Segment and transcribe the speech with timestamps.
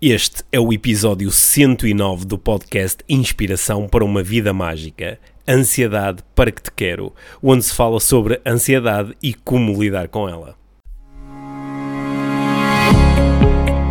[0.00, 5.18] Este é o episódio 109 do podcast Inspiração para uma Vida Mágica.
[5.46, 10.54] Ansiedade para que te quero, onde se fala sobre ansiedade e como lidar com ela.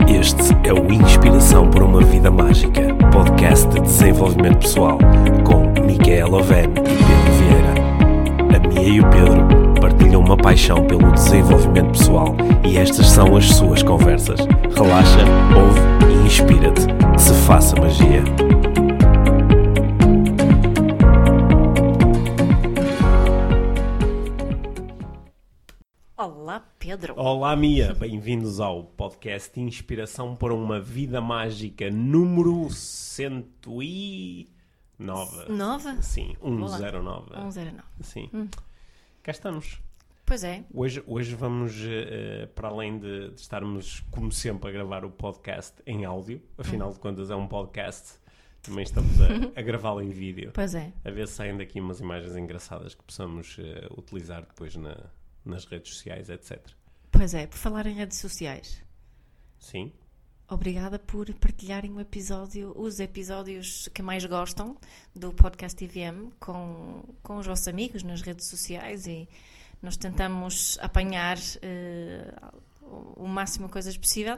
[0.07, 4.97] Este é o Inspiração para uma Vida Mágica, podcast de desenvolvimento pessoal,
[5.43, 8.55] com Micaela Oven e Pedro Vieira.
[8.55, 9.56] A Mia e o Pedro
[10.27, 12.35] uma paixão pelo desenvolvimento pessoal
[12.69, 14.41] e estas são as suas conversas.
[14.75, 15.23] Relaxa,
[15.55, 16.85] ouve e inspira-te.
[17.13, 18.21] Que se faça magia.
[26.17, 27.13] Olá, Pedro.
[27.17, 27.93] Olá, Mia.
[27.93, 34.45] Bem-vindos ao podcast Inspiração para uma Vida Mágica número 109.
[34.99, 36.01] Nova?
[36.01, 36.77] Sim, Olá.
[36.77, 37.29] 109.
[37.53, 37.83] 109.
[38.01, 38.29] Sim.
[39.23, 39.86] Cá estamos.
[40.27, 40.65] Pois é.
[40.73, 45.75] Hoje, hoje vamos, eh, para além de, de estarmos, como sempre, a gravar o podcast
[45.85, 48.15] em áudio, afinal de contas é um podcast,
[48.61, 49.27] também estamos a,
[49.59, 50.91] a gravá-lo em vídeo, Pois é.
[51.05, 54.97] a ver se saem daqui umas imagens engraçadas que possamos eh, utilizar depois na-
[55.45, 56.59] nas redes sociais, etc.
[57.09, 57.47] Pois é.
[57.47, 58.83] Por falar em redes sociais,
[59.57, 59.93] Sim?
[60.49, 64.75] obrigada por partilharem o episódio, os episódios que mais gostam
[65.15, 69.27] do podcast IVM com, com os vossos amigos nas redes sociais e
[69.81, 72.33] nós tentamos apanhar eh,
[72.81, 74.37] o o máximo de coisas possível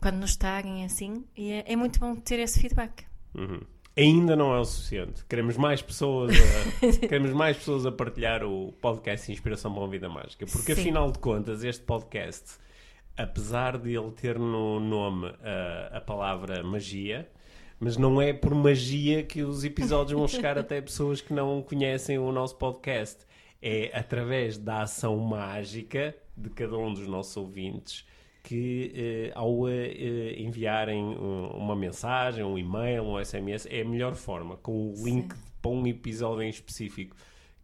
[0.00, 3.04] quando nos taguem assim e é, é muito bom ter esse feedback.
[3.34, 3.60] Uhum.
[3.94, 5.24] Ainda não é o suficiente.
[5.26, 10.08] Queremos mais pessoas a, queremos mais pessoas a partilhar o podcast Inspiração para uma Vida
[10.08, 10.46] Mágica.
[10.46, 10.80] Porque Sim.
[10.80, 12.56] afinal de contas, este podcast,
[13.16, 17.28] apesar de ele ter no nome a, a palavra magia,
[17.78, 22.18] mas não é por magia que os episódios vão chegar até pessoas que não conhecem
[22.18, 23.26] o nosso podcast.
[23.62, 28.04] É através da ação mágica de cada um dos nossos ouvintes
[28.42, 33.84] que eh, ao eh, eh, enviarem um- uma mensagem, um e-mail, um SMS, é a
[33.84, 37.14] melhor forma, com o link para um episódio em específico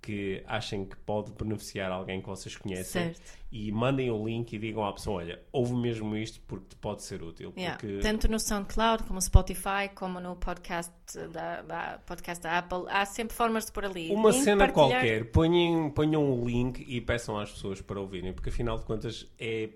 [0.00, 3.20] que achem que pode beneficiar alguém que vocês conhecem Certo.
[3.50, 7.03] e mandem o link e digam à pessoa, olha, ouve mesmo isto porque te pode
[7.03, 7.53] ser útil.
[7.56, 7.76] Yeah.
[7.78, 7.98] Porque...
[7.98, 10.92] Tanto no SoundCloud, como no Spotify, como no podcast
[11.32, 14.10] da, da- podcast da Apple, há sempre formas de pôr ali.
[14.10, 15.00] Uma Link, cena partilhar.
[15.00, 19.26] qualquer, ponham, ponham o link e peçam às pessoas para ouvirem, porque afinal de contas
[19.38, 19.70] é,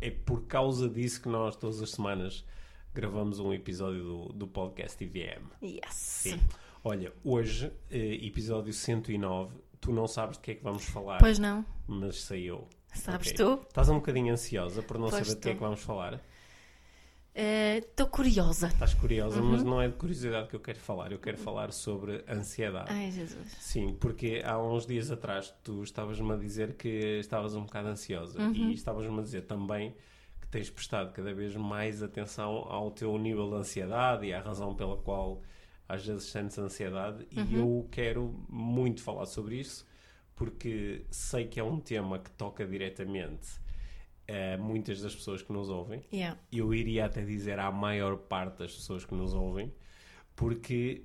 [0.00, 2.44] é por causa disso que nós todas as semanas
[2.92, 5.44] gravamos um episódio do, do podcast IVM.
[5.62, 5.80] Yes.
[5.90, 6.40] Sim.
[6.82, 11.38] Olha, hoje, eh, episódio 109, tu não sabes de que é que vamos falar, Pois
[11.38, 11.64] não.
[11.86, 12.66] mas sei eu.
[12.94, 13.36] Sabes Ok.
[13.36, 13.62] tu?
[13.68, 16.20] Estás um bocadinho ansiosa por não Pois saber de que é que vamos falar?
[17.34, 18.66] Estou curiosa.
[18.68, 19.52] Estás curiosa, Uhum.
[19.52, 21.12] mas não é de curiosidade que eu quero falar.
[21.12, 22.90] Eu quero falar sobre ansiedade.
[22.90, 23.56] Ai, Jesus.
[23.60, 26.88] Sim, porque há uns dias atrás tu estavas-me a dizer que
[27.20, 28.70] estavas um bocado ansiosa Uhum.
[28.70, 29.94] e estavas-me a dizer também
[30.40, 34.74] que tens prestado cada vez mais atenção ao teu nível de ansiedade e à razão
[34.74, 35.40] pela qual
[35.92, 37.56] às vezes sentes ansiedade e Uhum.
[37.82, 39.86] eu quero muito falar sobre isso
[40.34, 43.48] porque sei que é um tema que toca diretamente
[44.28, 46.38] a muitas das pessoas que nos ouvem Yeah.
[46.52, 49.72] eu iria até dizer à maior parte das pessoas que nos ouvem,
[50.36, 51.02] porque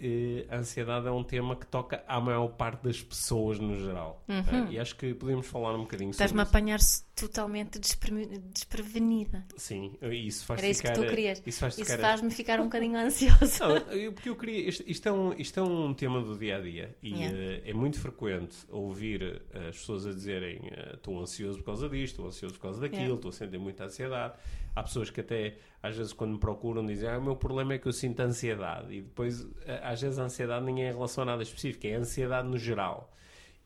[0.50, 4.24] eh, a ansiedade é um tema que toca à maior parte das pessoas no geral.
[4.30, 6.12] Eh, e acho que podemos falar um bocadinho Uhum.
[6.12, 9.46] Estás-me sobre a apanhar-se totalmente despre- desprevenida.
[9.56, 11.02] Sim, isso faz Era isso que ficar...
[11.02, 11.42] tu querias.
[11.46, 12.02] Isso faz Isso ficar...
[12.02, 13.68] faz-me ficar um bocadinho ansiosa.
[13.68, 14.68] Não, eu- porque eu queria.
[14.70, 17.38] Isto, isto é um, isto é um tema do dia a dia e Yeah.
[17.38, 21.88] eh, é muito frequente ouvir eh, as pessoas a dizerem eh, estou ansioso por causa
[21.90, 23.16] disto, estou ansioso por causa daquilo, Yeah.
[23.16, 24.34] estou a sentir muita ansiedade.
[24.76, 27.78] Há pessoas que até às vezes quando me procuram dizem ah, o meu problema é
[27.80, 29.48] que eu sinto ansiedade e depois
[29.82, 33.14] às vezes a ansiedade nem é em relação a nada específico, é ansiedade no geral.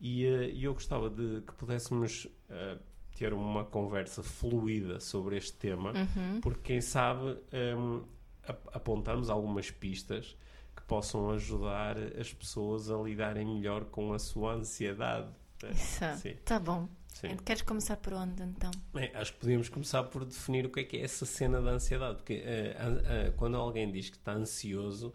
[0.00, 2.78] E e eu gostava de que pudéssemos eh,
[3.20, 6.40] ter uma conversa fluida sobre este tema, Uhum.
[6.40, 7.36] porque quem sabe
[8.48, 10.34] ap- apontamos algumas pistas
[10.74, 15.28] que possam ajudar as pessoas a lidarem melhor com a sua ansiedade.
[15.62, 16.02] É, Isso.
[16.16, 16.88] Sim, Tá bom.
[17.08, 17.36] sim.
[17.44, 18.70] Queres começar por onde então?
[18.94, 21.72] Bem, acho que podíamos começar por definir o que é que é essa cena da
[21.72, 22.42] ansiedade, porque
[22.78, 25.12] an- eh, quando alguém diz que está ansioso,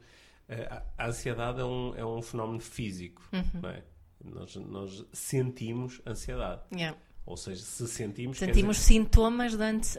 [0.47, 3.61] a a ansiedade é um, é um fenómeno físico, Uhum.
[3.63, 3.83] não é?
[4.23, 6.95] Nós, nós sentimos ansiedade, Yeah.
[7.25, 9.97] Ou seja, se sentimos, Sentimos dizer- sintomas de antes.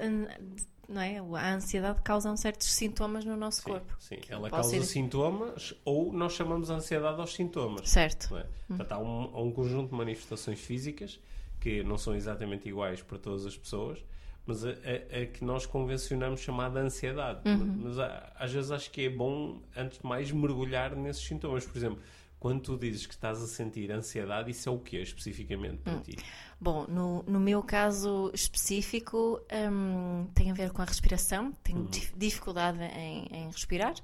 [0.88, 1.18] Não é?
[1.18, 3.96] A ansiedade causa certos sintomas no nosso Sim, corpo.
[3.98, 4.18] sim.
[4.28, 7.88] Ela causa ser- sintomas ou nós chamamos ansiedade aos sintomas.
[7.88, 8.36] Certo.
[8.36, 8.46] é?
[8.68, 11.18] Portanto, há um, há um conjunto de manifestações físicas
[11.58, 13.98] que não são exatamente iguais para todas as pessoas,
[14.46, 17.40] mas a, a- a que nós convencionamos chamar de ansiedade.
[17.82, 21.66] Mas a- às vezes acho que é bom, antes de mais, mergulhar nesses sintomas.
[21.66, 21.98] Por exemplo,
[22.46, 26.16] quando tu dizes que estás a sentir ansiedade, isso é o quê especificamente para ti?
[26.60, 31.50] Bom, no, no meu caso específico, hum, tem a ver com a respiração.
[31.64, 33.94] Tenho dif- dificuldade em, em respirar,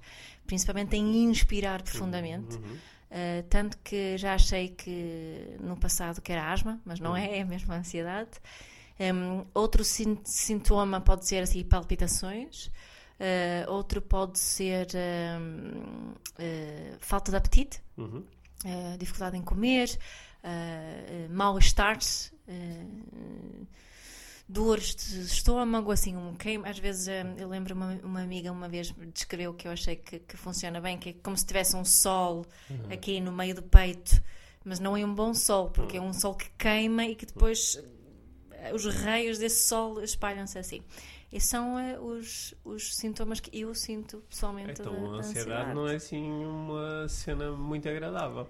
[0.44, 2.56] principalmente em inspirar profundamente.
[2.56, 7.44] Uh, tanto que já achei que no passado que era asma, mas não é, é
[7.44, 8.30] mesmo a ansiedade.
[8.98, 12.72] Um, outro sin- sintoma pode ser assim, palpitações.
[13.22, 14.88] Uh, outro pode ser
[15.40, 18.24] hum, uh, falta de apetite Uhum.
[18.64, 19.96] eh, dificuldade em comer,
[21.30, 21.98] mal-estar,
[24.48, 26.69] dores de estômago, assim, um queima.
[26.69, 27.08] Às vezes
[27.38, 30.98] eu lembro uma, uma amiga uma vez descreveu que eu achei que, que funciona bem,
[30.98, 32.44] que é como se tivesse um sol
[32.90, 34.20] aqui no meio do peito,
[34.64, 37.80] mas não é um bom sol, porque é um sol que queima e que depois
[38.75, 40.82] os raios desse sol espalham-se assim.
[41.32, 45.75] E são eh, os, os sintomas que eu sinto pessoalmente Então da, a da ansiedade
[45.75, 48.46] não é assim uma cena muito agradável.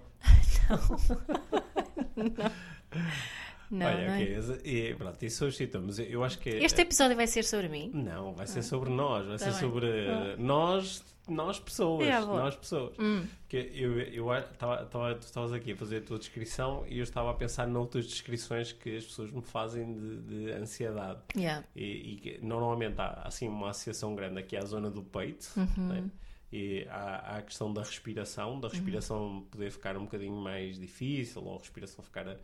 [3.71, 4.15] Não, Olha, não é?
[4.15, 5.97] ok, esse- e, pronto, isso são os sintomas.
[5.99, 7.89] Eu acho que é- Este episódio vai ser sobre mim.
[7.93, 9.59] Não, vai ser sobre nós, vai Tá ser bem.
[9.59, 12.93] sobre eh, nós, nós pessoas, É, nós pessoas.
[12.99, 13.25] Hum.
[13.47, 16.97] Que eu, eu, a- tava, tava- tu estavas aqui a fazer a tua descrição e
[16.97, 21.19] eu estava a pensar noutras descrições que as pessoas me fazem de, de ansiedade.
[21.35, 21.63] Yeah.
[21.75, 25.87] E, e normalmente há assim uma associação grande aqui à zona do peito, Uhum.
[25.87, 26.09] né?
[26.51, 31.43] E há, há a questão da respiração, da respiração poder ficar um bocadinho mais difícil,
[31.43, 32.37] ou a respiração ficar,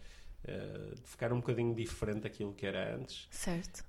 [0.45, 3.27] eh, ficar um bocadinho diferente daquilo que era antes.
[3.29, 3.83] Certo.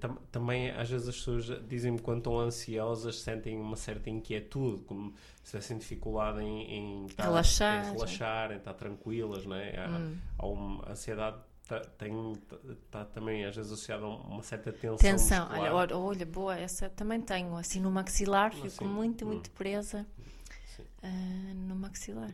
[0.00, 5.12] Tam- também às vezes as pessoas dizem-me quando estão ansiosas sentem uma certa inquietude, como
[5.42, 6.62] se tivessem dificuldade em,
[7.04, 9.74] em Relaxar, em relaxar, em estar tranquilas, né?
[9.76, 10.16] há, Hum.
[10.38, 11.36] há uma a ansiedade
[11.68, 12.32] tá- tem
[12.70, 14.96] está também às vezes associada a uma certa tensão.
[14.96, 15.46] Tensão.
[15.46, 15.74] muscular.
[15.74, 17.56] Olha, olha, boa, essa também tenho.
[17.56, 19.28] Assim no maxilar, fico Assim, muito, hum.
[19.28, 20.06] muito presa
[21.02, 21.08] ah,
[21.54, 22.32] no maxilar.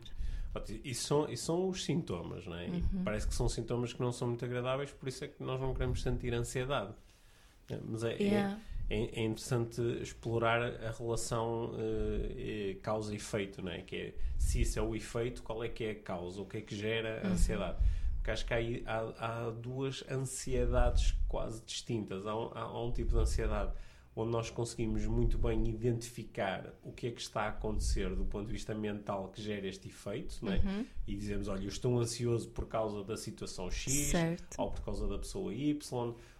[0.83, 2.67] Isso são, isso são os sintomas, não é?
[2.67, 3.03] E Uhum.
[3.03, 5.73] parece que são sintomas que não são muito agradáveis, por isso é que nós não
[5.73, 6.93] queremos sentir ansiedade.
[7.69, 8.59] É, Mas é, é- Yeah.
[8.89, 13.81] é, é interessante explorar a relação eh, causa e efeito, não é?
[13.81, 16.57] Que é se isso é o efeito, qual é que é a causa, o que
[16.57, 17.29] é que gera Uhum.
[17.29, 17.77] a ansiedade.
[18.17, 18.59] Porque acho que há,
[19.17, 22.25] há, há duas ansiedades quase distintas.
[22.25, 23.71] Há um, há um tipo de ansiedade
[24.15, 28.45] onde nós conseguimos muito bem identificar o que é que está a acontecer do ponto
[28.47, 30.57] de vista mental que gera este efeito, não é?
[30.57, 30.85] Uhum.
[31.07, 34.55] E dizemos, olha, eu estou ansioso por causa da situação X, Certo.
[34.59, 35.75] ou por causa da pessoa Y,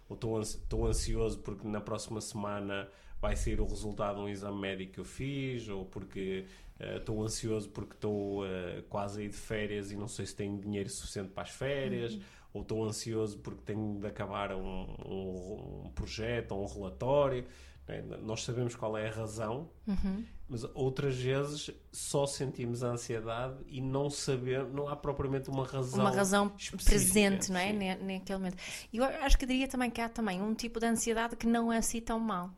[0.08, 2.88] ou estou ansi- estou ansioso porque na próxima semana
[3.20, 6.44] vai sair o resultado de um exame médico que eu fiz, ou porque
[6.78, 10.34] eh, estou ansioso porque estou eh, quase a ir de férias e não sei se
[10.36, 12.18] tenho dinheiro suficiente para as férias,
[12.54, 17.44] ou estou ansioso porque tenho de acabar um, um- um projeto ou um relatório.
[17.86, 18.00] né?
[18.22, 20.24] Nós sabemos qual é a razão, Uhum.
[20.48, 26.00] mas outras vezes só sentimos a ansiedade e não saber, não há propriamente uma razão.
[26.00, 26.50] Uma razão
[26.82, 27.72] presente, não é?
[27.72, 28.04] sim.
[28.06, 28.56] Naquele momento.
[28.90, 31.70] E eu acho que diria também que há também um tipo de ansiedade que não
[31.70, 32.50] é assim tão mau.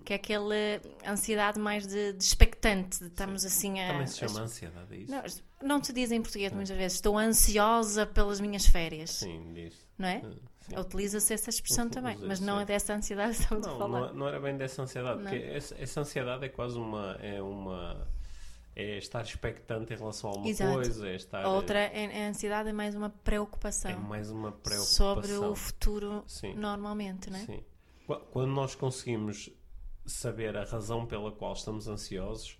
[0.00, 0.54] Que é aquela
[1.06, 3.88] ansiedade mais de, de expectante, de estamos assim a.
[3.92, 5.12] Também se chama ansiedade, é isso?
[5.60, 9.74] Não, não se diz em português muitas vezes, estou ansiosa pelas minhas férias, Sim, diz.
[9.98, 10.22] não é?
[10.24, 10.30] Ah,
[10.60, 10.78] sim.
[10.78, 12.62] Utiliza-se essa expressão também, mas não sim.
[12.62, 14.00] é dessa ansiedade que estamos a Não, falar.
[14.08, 15.30] não, não era bem dessa ansiedade, Não.
[15.30, 17.16] porque essa, essa ansiedade é quase uma.
[17.20, 18.06] É uma
[18.76, 20.72] é estar expectante em relação a uma Exato.
[20.72, 21.44] coisa, é estar.
[21.44, 25.14] A outra é, a ansiedade é mais uma preocupação é mais uma preocupação.
[25.14, 26.54] sobre o futuro Sim.
[26.54, 27.42] normalmente, não é?
[27.44, 27.62] Sim.
[28.04, 29.48] Qu- Quando nós conseguimos
[30.06, 32.58] saber a razão pela qual estamos ansiosos,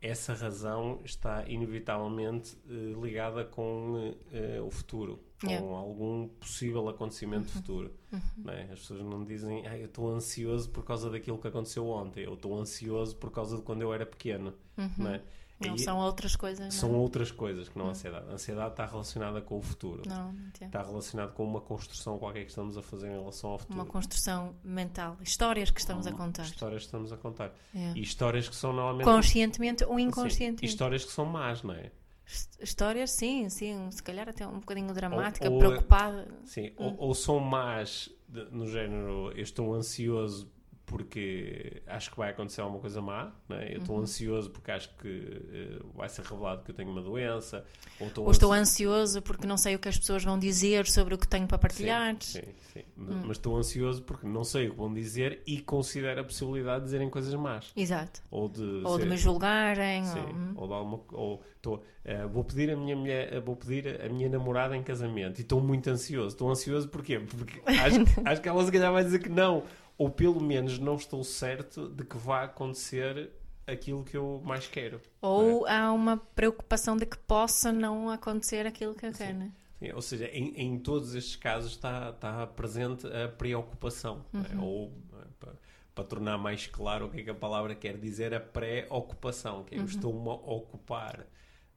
[0.00, 5.64] essa razão está inevitavelmente eh, ligada com eh, o futuro, com Yeah.
[5.64, 5.74] Uhum.
[5.76, 7.92] algum possível acontecimento futuro.
[8.36, 8.62] não é?
[8.72, 12.34] As pessoas não dizem, ah, eu estou ansioso por causa daquilo que aconteceu ontem, eu
[12.34, 14.52] estou ansioso por causa de quando eu era pequeno.
[14.96, 15.22] Não, é?
[15.60, 16.96] Não Aí são outras coisas, são não?
[16.98, 17.00] é?
[17.00, 18.26] outras coisas que não a ansiedade.
[18.30, 20.02] A ansiedade está relacionada com o futuro.
[20.06, 20.32] Não.
[20.60, 23.78] Está relacionado com uma construção qualquer que estamos a fazer em relação ao futuro.
[23.80, 26.44] Uma construção mental, histórias que estamos a contar.
[26.44, 27.52] Histórias que estamos a contar.
[27.74, 27.92] É.
[27.96, 29.04] E histórias que são normalmente.
[29.04, 30.64] Conscientemente ou inconscientemente.
[30.64, 31.90] histórias que são más, não é?
[32.24, 36.28] Hist- Histórias, sim, sim, se calhar até um bocadinho dramática, Ou- ou- preocupada.
[36.44, 36.68] Sim.
[36.78, 36.94] Hum.
[36.98, 40.48] Ou, ou são más de- no género, eu estou ansioso
[40.88, 43.68] porque acho que vai acontecer alguma coisa má, não é?
[43.68, 43.78] Eu Uhum.
[43.82, 47.64] estou ansioso porque acho que eh, vai ser revelado que eu tenho uma doença,
[48.00, 50.86] ou estou, Ou estou ansi- ansioso porque não sei o que as pessoas vão dizer
[50.86, 52.16] sobre o que tenho para partilhar.
[52.20, 52.84] Sim, sim, sim.
[52.96, 53.22] Hum.
[53.26, 56.84] Mas estou ansioso porque não sei o que vão dizer e considero a possibilidade de
[56.86, 57.70] dizerem coisas más.
[57.76, 58.22] Exato.
[58.30, 60.04] Ou de, Ou de ser- me julgarem.
[60.04, 60.52] Sim, ou- hum.
[60.56, 64.08] ou de alguma ou tô, eh, vou pedir a minha mulher, eh, vou pedir a
[64.08, 66.28] minha namorada em casamento e estou muito ansioso.
[66.28, 67.18] Estou ansioso porquê?
[67.20, 69.64] Porque acho, acho que ela se calhar vai dizer que não,
[69.98, 73.30] ou pelo menos não estou certo de que vai acontecer
[73.66, 75.00] aquilo que eu mais quero.
[75.20, 79.52] Ou há uma preocupação de que possa não acontecer aquilo que eu quero, né?
[79.78, 84.24] Sim, ou seja, em, em todos estes casos está, está presente a preocupação.
[84.32, 84.64] não é?
[84.64, 84.92] Ou,
[85.38, 85.52] para,
[85.94, 89.74] para tornar mais claro o que é que a palavra quer dizer, a pré-ocupação, que
[89.74, 91.26] é eu estou-me a ocupar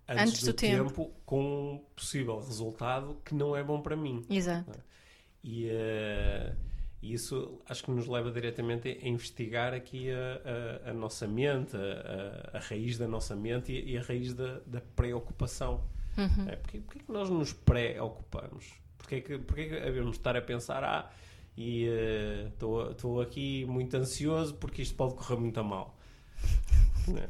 [0.07, 0.83] antes, Antes do, do tempo.
[0.89, 4.25] tempo com um possível resultado que não é bom para mim.
[4.29, 4.79] Exato.
[5.43, 5.69] E
[7.03, 11.75] eh, isso acho que nos leva diretamente a investigar aqui a, a- a nossa mente,
[11.75, 15.83] a, a- raiz da nossa mente e, e a raiz da, da preocupação.
[16.17, 16.49] Uhum.
[16.49, 18.73] É, porque, porque é que nós nos preocupamos?
[18.97, 21.11] Porque é que, porque é que havemos de estar a pensar, ah,
[21.57, 21.85] e
[22.49, 25.97] estou aqui muito ansioso porque isto pode correr muito a mal?
[27.07, 27.27] Né?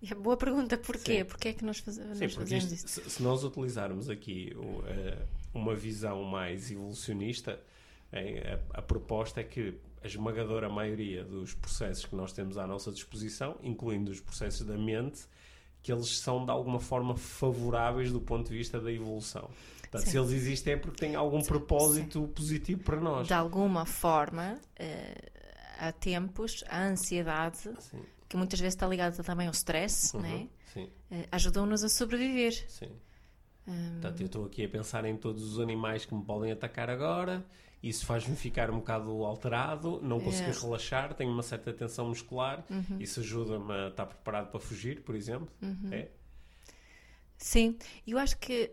[0.00, 1.18] E a boa pergunta, porquê?
[1.18, 1.24] Sim.
[1.24, 1.98] Porquê é que nós, faz...
[1.98, 3.00] nós Sim, porque fazemos isto, isso?
[3.02, 4.52] se, se nós utilizarmos aqui
[4.86, 5.18] eh,
[5.52, 7.58] uma visão mais evolucionista, eh,
[8.18, 12.90] a, a proposta é que a esmagadora maioria dos processos que nós temos à nossa
[12.92, 15.22] disposição, incluindo os processos da mente,
[15.82, 19.48] que eles são de alguma forma favoráveis do ponto de vista da evolução.
[19.80, 20.10] Portanto, Sim.
[20.10, 23.26] se eles existem é porque têm algum propósito positivo para nós.
[23.26, 25.30] De alguma forma, eh,
[25.78, 30.22] há tempos, a ansiedade, Sim, que muitas vezes está ligada também ao stress, Uhum.
[30.22, 30.48] né?
[30.72, 32.52] sim, Eh, ajudou-nos a sobreviver.
[32.68, 32.90] sim.
[33.66, 36.90] Hum, Portanto, eu estou aqui a pensar em todos os animais que me podem atacar
[36.90, 37.42] agora.
[37.88, 40.60] Isso faz-me ficar um bocado alterado, não conseguir É.
[40.60, 42.64] relaxar, tenho uma certa tensão muscular.
[42.70, 42.96] Uhum.
[42.98, 45.48] Isso ajuda-me a estar preparado para fugir, por exemplo.
[45.92, 46.08] É?
[47.36, 47.76] Sim,
[48.06, 48.70] eu acho que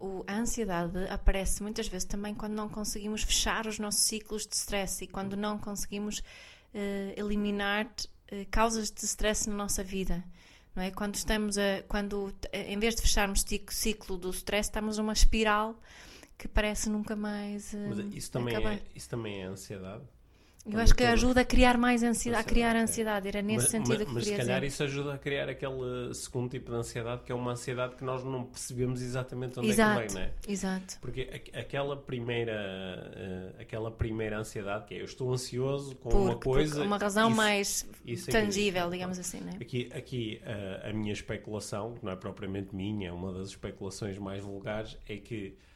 [0.00, 4.56] o- a ansiedade aparece muitas vezes também quando não conseguimos fechar os nossos ciclos de
[4.56, 6.22] stress e quando não conseguimos
[6.74, 7.86] eh, eliminar
[8.28, 10.24] eh, causas de stress na nossa vida.
[10.74, 10.90] Não é?
[10.90, 15.78] Quando estamos a, quando em vez de fecharmos o ciclo do stress, estamos numa espiral
[16.42, 18.74] que parece nunca mais eh, Mas isso também, acabar.
[18.74, 20.02] é, isso também é ansiedade.
[20.64, 23.30] Eu acho que ajuda a criar mais ansiedade, a criar Ansiedade, é.
[23.30, 24.66] Era nesse mas, sentido mas, que mas se calhar dizer.
[24.68, 28.22] isso ajuda a criar aquele segundo tipo de ansiedade, que é uma ansiedade que nós
[28.24, 30.32] não percebemos exatamente onde é Exato, que vem, não é?
[30.46, 30.98] exato.
[31.00, 32.52] Porque aquela primeira,
[33.16, 36.76] eh, aquela primeira ansiedade, que é eu estou ansioso com Por, uma coisa.
[36.76, 39.56] por uma razão isso- mais isso é tangível, digamos assim, não é?
[39.56, 44.16] Aqui, aqui a, a minha especulação, que não é propriamente minha, é uma das especulações
[44.16, 45.71] mais vulgares, é que eh,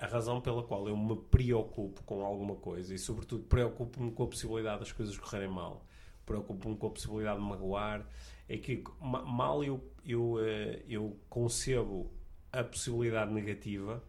[0.00, 4.26] a razão pela qual eu me preocupo com alguma coisa e, sobretudo, preocupo-me com a
[4.26, 5.86] possibilidade das coisas correrem mal,
[6.26, 8.06] preocupo-me com a possibilidade de magoar,
[8.48, 12.10] é que ma- mal eu, eu, eh, eu concebo
[12.52, 14.02] a possibilidade negativa,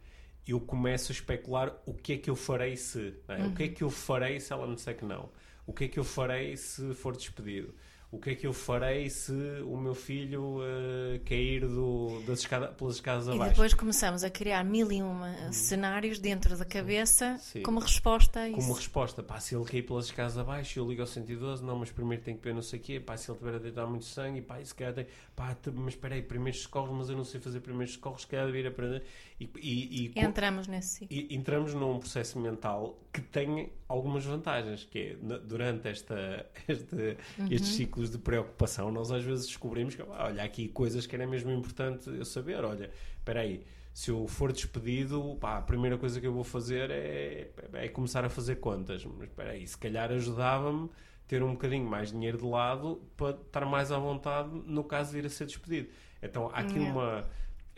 [0.48, 3.14] eu começo a especular o que é que eu farei se.
[3.28, 3.46] é?
[3.46, 5.30] O que é que eu farei se ela me disser que não?
[5.68, 7.74] O que é que eu farei se for despedido?
[8.12, 9.32] O que é que eu farei se
[9.66, 13.52] o meu filho eh, cair do, das escada, pelas escadas E abaixo?
[13.52, 17.64] depois começamos a criar mil e uma cenários dentro da cabeça Sim.
[17.64, 18.58] como resposta a isso.
[18.60, 21.90] Como resposta, pá, se ele cair pelas escadas abaixo, eu ligo ao 112, não, mas
[21.90, 24.04] primeiro tem que ver não sei o quê, pá, se ele tiver a deitar muito
[24.04, 27.24] sangue, pá, e se calhar tem, pá, mas espera aí, primeiros socorros, mas eu não
[27.24, 29.04] sei fazer primeiros socorros, se calhar devia aprender.
[29.40, 31.16] E, e, e, Entramos nesse ciclo.
[31.18, 37.18] e entramos num processo mental que tem algumas vantagens, que é, durante esta, este-
[37.50, 41.16] estes ciclos de preocupação, nós às vezes descobrimos que, ah, olha, há aqui coisas que
[41.16, 45.98] era mesmo importante eu saber, olha, espera aí, se eu for despedido, pá, a primeira
[45.98, 49.78] coisa que eu vou fazer é, é começar a fazer contas, mas espera aí, se
[49.78, 50.90] calhar ajudava-me
[51.28, 55.20] ter um bocadinho mais dinheiro de lado para estar mais à vontade no caso de
[55.20, 55.90] ir a ser despedido.
[56.22, 57.26] Então há aqui uma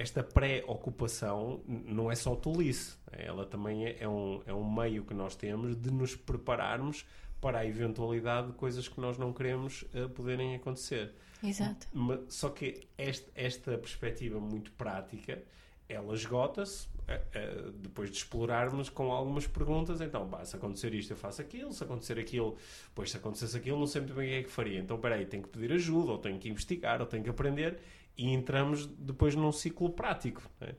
[0.03, 5.13] esta pré-ocupação não é só tolice, ela também é, é um, é um meio que
[5.13, 7.05] nós temos de nos prepararmos
[7.39, 11.13] para a eventualidade de coisas que nós não queremos eh, poderem acontecer.
[11.43, 11.87] Exato.
[11.93, 15.41] Ma- Só que este- esta perspectiva muito prática,
[15.89, 19.99] ela esgota-se eh, eh, depois de explorarmos com algumas perguntas.
[19.99, 21.73] Então, pá, se acontecer isto, eu faço aquilo.
[21.73, 22.55] Se acontecer aquilo,
[22.95, 24.79] pois se acontecesse aquilo, não sei muito bem o que é que faria.
[24.79, 27.77] Então, peraí, tenho que pedir ajuda, ou tenho que investigar, ou tenho que aprender.
[28.17, 30.41] E entramos depois num ciclo prático.
[30.59, 30.75] né?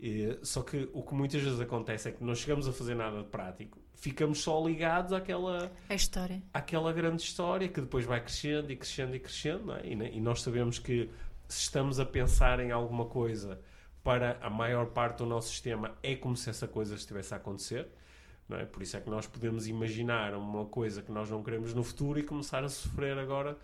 [0.00, 3.18] E, só que o que muitas vezes acontece é que não chegamos a fazer nada
[3.18, 3.78] de prático.
[3.94, 6.40] Ficamos só ligados àquela A história.
[6.54, 9.80] aquela grande história que depois vai crescendo e crescendo e crescendo, é?
[9.84, 11.10] e, e nós sabemos que
[11.48, 13.60] se estamos a pensar em alguma coisa
[14.04, 17.88] para a maior parte do nosso sistema é como se essa coisa estivesse a acontecer,
[18.50, 18.64] é?
[18.64, 22.18] Por isso é que nós podemos imaginar uma coisa que nós não queremos no futuro
[22.18, 23.58] e começar a sofrer agora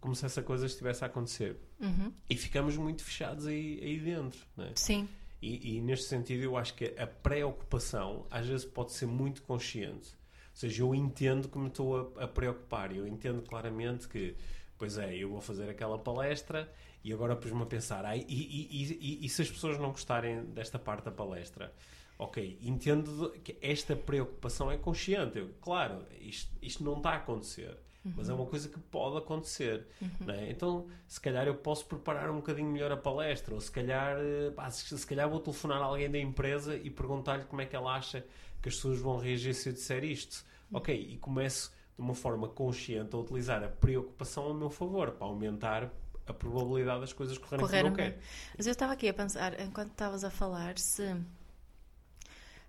[0.00, 1.56] como se essa coisa estivesse a acontecer.
[1.80, 2.12] Uhum.
[2.28, 4.72] E ficamos muito fechados aí, aí dentro, não é?
[4.74, 5.08] Sim.
[5.40, 10.10] E, e neste sentido, eu acho que a preocupação às vezes pode ser muito consciente.
[10.10, 12.94] Ou seja, eu entendo que me estou a, a preocupar.
[12.94, 14.34] Eu entendo claramente que,
[14.76, 16.72] pois é, eu vou fazer aquela palestra
[17.04, 20.44] e agora pus-me a pensar, e, e, e, e- e se as pessoas não gostarem
[20.46, 21.72] desta parte da palestra?
[22.18, 25.38] Ok, entendo que esta preocupação é consciente.
[25.38, 27.78] Eu, claro, isto, isto não está a acontecer.
[28.04, 29.86] Mas é uma coisa que pode acontecer.
[30.20, 30.50] não é?
[30.50, 34.50] Então, se calhar eu posso preparar um bocadinho melhor a palestra, ou se calhar, eh,
[34.50, 37.76] pá, se, se calhar vou telefonar a alguém da empresa e perguntar-lhe como é que
[37.76, 38.24] ela acha
[38.62, 40.44] que as pessoas vão reagir se eu disser isto.
[40.72, 45.26] Ok, e começo de uma forma consciente a utilizar a preocupação ao meu favor, para
[45.26, 45.90] aumentar
[46.26, 48.10] a probabilidade das coisas correrem como Correram eu bem.
[48.12, 48.22] quero.
[48.56, 51.16] Mas eu estava aqui a pensar, enquanto estavas a falar, se,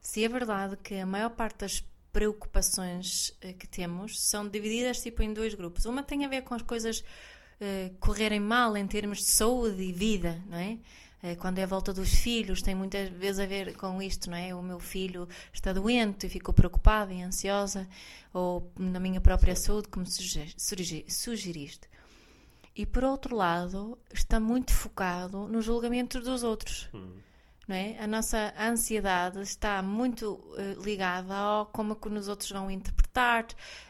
[0.01, 5.21] se é verdade que a maior parte das preocupações eh, que temos são divididas tipo
[5.21, 5.85] em dois grupos.
[5.85, 7.03] Uma tem a ver com as coisas
[7.61, 10.77] eh, correrem mal em termos de saúde e vida, não é?
[11.21, 14.37] Eh, Quando é a volta dos filhos, tem muitas vezes a ver com isto, não
[14.37, 14.55] é?
[14.55, 17.87] O meu filho está doente e ficou preocupada e ansiosa,
[18.33, 21.89] ou na minha própria saúde, como sugeriste.
[22.75, 26.89] E por outro lado, está muito focado nos julgamentos dos outros.
[27.69, 27.99] Não é?
[27.99, 33.45] A nossa ansiedade está muito eh, ligada ao como é que os outros vão interpretar,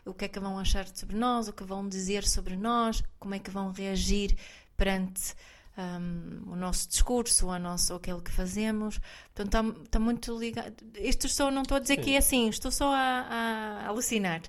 [0.06, 3.36] o que é que vão achar sobre nós, o que vão dizer sobre nós, como
[3.36, 4.36] é que vão reagir
[4.76, 5.34] perante
[5.78, 9.00] hum, o nosso discurso, a nosso, aquilo que fazemos.
[9.34, 10.76] Portanto, está, está muito ligado.
[10.98, 12.02] Isto só, não estou a dizer Sim.
[12.02, 14.42] que é assim, estou só a, a alucinar.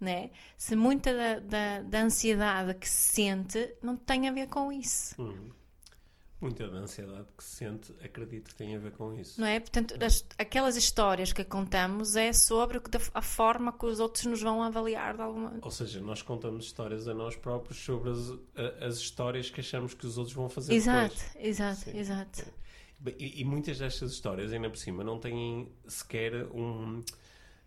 [0.00, 0.30] Né?
[0.56, 5.14] Se muita da, da, da ansiedade que se sente não tem a ver com isso.
[5.20, 5.57] Hum.
[6.40, 9.40] Muita da ansiedade que se sente, acredito que tem a ver com isso.
[9.40, 9.58] Não é?
[9.58, 12.80] Portanto, as- aquelas histórias que contamos é sobre
[13.12, 17.08] a forma que os outros nos vão avaliar de alguma Ou seja, nós contamos histórias
[17.08, 18.18] a nós próprios sobre as,
[18.80, 21.36] as histórias que achamos que os outros vão fazer Exato, depois.
[21.44, 21.98] exato, Sim.
[21.98, 22.44] exato.
[23.18, 27.02] E, e muitas destas histórias, ainda por cima, não têm sequer um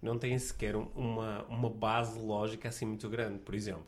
[0.01, 3.39] não têm sequer um- uma, uma base lógica assim muito grande.
[3.39, 3.85] Por exemplo,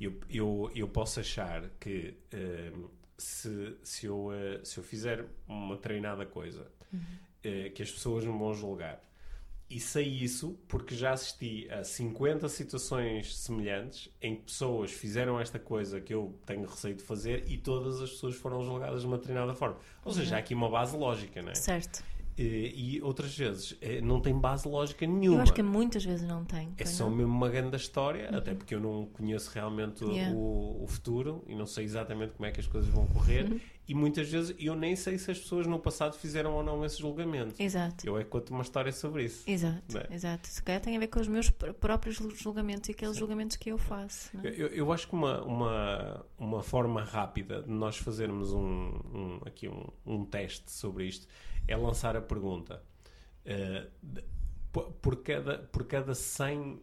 [0.00, 5.76] eu, eu, eu posso achar que hum, se, se, eu, eh, se eu fizer uma
[5.76, 6.70] treinada coisa
[7.42, 9.00] eh, que as pessoas me vão julgar
[9.68, 15.58] e sei isso porque já assisti a 50 situações semelhantes em que pessoas fizeram esta
[15.58, 19.16] coisa que eu tenho receio de fazer e todas as pessoas foram julgadas de uma
[19.16, 19.76] determinada forma.
[20.04, 21.54] Ou seja, há aqui uma base lógica, não é?
[21.54, 22.04] Certo.
[22.36, 25.38] E, e outras vezes eh, não tem base lógica nenhuma.
[25.38, 26.72] Eu acho que muitas vezes não tem.
[26.76, 27.14] É só não?
[27.16, 30.34] mesmo uma grande história, até porque eu não conheço realmente o- Yeah.
[30.36, 33.44] o, o futuro e não sei exatamente como é que as coisas vão correr.
[33.50, 33.60] Uhum.
[33.86, 36.98] E muitas vezes eu nem sei se as pessoas no passado fizeram ou não esse
[36.98, 37.54] julgamento.
[37.62, 38.06] Exato.
[38.06, 39.44] Eu é que conto uma história sobre isso.
[39.48, 40.08] Exato, é?
[40.14, 40.48] exato.
[40.48, 43.70] Se calhar tem a ver com os meus pr- próprios julgamentos e aqueles julgamentos que
[43.70, 44.30] eu faço.
[44.42, 44.48] é?
[44.48, 48.60] Eu, eu acho que uma, uma, uma forma rápida de nós fazermos um,
[49.12, 51.26] um- aqui um, um teste sobre isto
[51.68, 52.82] é lançar a pergunta:
[54.02, 54.24] de-
[55.00, 56.80] por, cada, por cada 100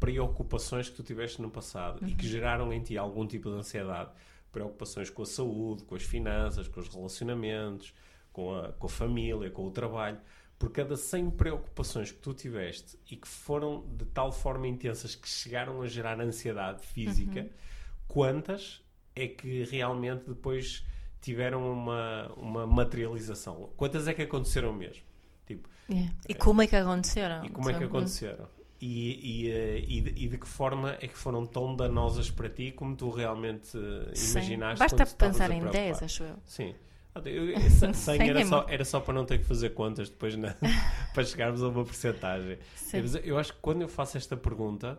[0.00, 4.10] preocupações que tu tiveste no passado e que geraram em ti algum tipo de ansiedade,
[4.52, 7.92] preocupações com a saúde, com as finanças, com os relacionamentos,
[8.32, 10.18] com a, com a família, com o trabalho.
[10.58, 15.28] Por cada 100 preocupações que tu tiveste e que foram de tal forma intensas que
[15.28, 17.48] chegaram a gerar ansiedade física,
[18.08, 18.82] quantas
[19.14, 20.84] é que realmente depois
[21.20, 23.70] tiveram uma, uma materialização?
[23.76, 25.02] Quantas é que aconteceram mesmo?
[25.46, 26.12] Tipo, Yeah.
[26.28, 27.42] E como é que aconteceram?
[27.46, 28.46] e como é que aconteceram?
[28.78, 32.48] E, e, eh, e de, e de que forma é que foram tão danosas para
[32.50, 34.32] ti como tu realmente eh, Sim.
[34.32, 34.78] imaginaste?
[34.80, 35.82] Basta pensar a em preocupar?
[35.82, 36.36] 10, acho eu.
[36.44, 36.74] Sim.
[37.14, 40.10] Ah, eu- eu- 100 Cem era só, era só para não ter que fazer contas
[40.10, 40.54] depois na-
[41.14, 42.58] para chegarmos a uma porcentagem.
[42.76, 43.00] Sim.
[43.00, 44.98] Mas Eu acho que quando eu faço esta pergunta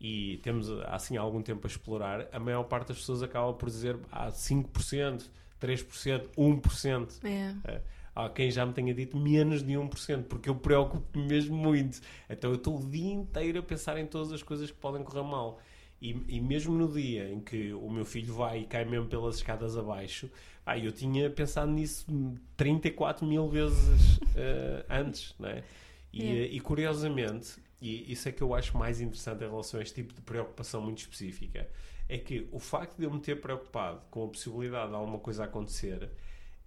[0.00, 3.98] e temos assim algum tempo a explorar, a maior parte das pessoas acaba por dizer
[4.12, 5.28] ah, 5%,
[5.60, 7.24] 3%, 1%.
[7.24, 7.54] É.
[7.72, 7.80] É.
[8.14, 12.00] Há quem já me tenha dito menos de 1%, porque eu preocupo-me mesmo muito.
[12.28, 15.22] Então eu estou o dia inteiro a pensar em todas as coisas que podem correr
[15.22, 15.60] mal.
[16.02, 19.36] E, e mesmo no dia em que o meu filho vai e cai mesmo pelas
[19.36, 20.28] escadas abaixo,
[20.66, 22.06] ah, eu tinha pensado nisso
[22.56, 25.62] 34 mil vezes eh, antes, não é?
[26.12, 26.24] E, É.
[26.44, 29.96] eh, e curiosamente, e isso é que eu acho mais interessante em relação a este
[29.96, 31.68] tipo de preocupação muito específica,
[32.08, 35.44] é que o facto de eu me ter preocupado com a possibilidade de alguma coisa
[35.44, 36.10] acontecer,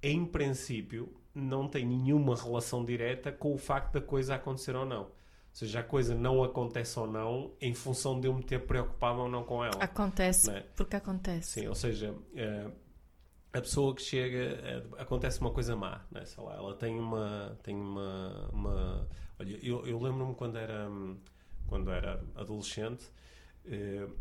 [0.04, 5.04] em princípio, não tem nenhuma relação direta com o facto da coisa acontecer ou não.
[5.04, 5.12] Ou
[5.58, 9.30] seja, a coisa não acontece ou não em função de eu me ter preocupado ou
[9.30, 9.84] não com ela.
[9.84, 10.62] Acontece, é?
[10.76, 11.60] porque acontece.
[11.62, 12.72] Sim, ou seja, eh,
[13.52, 16.24] a pessoa que chega, eh, acontece uma coisa má, né?
[16.26, 19.08] sei lá, ela tem uma, tem uma, uma-
[19.40, 20.90] olha, eu, eu lembro-me quando era,
[21.68, 23.06] quando era adolescente,
[23.66, 24.16] eu,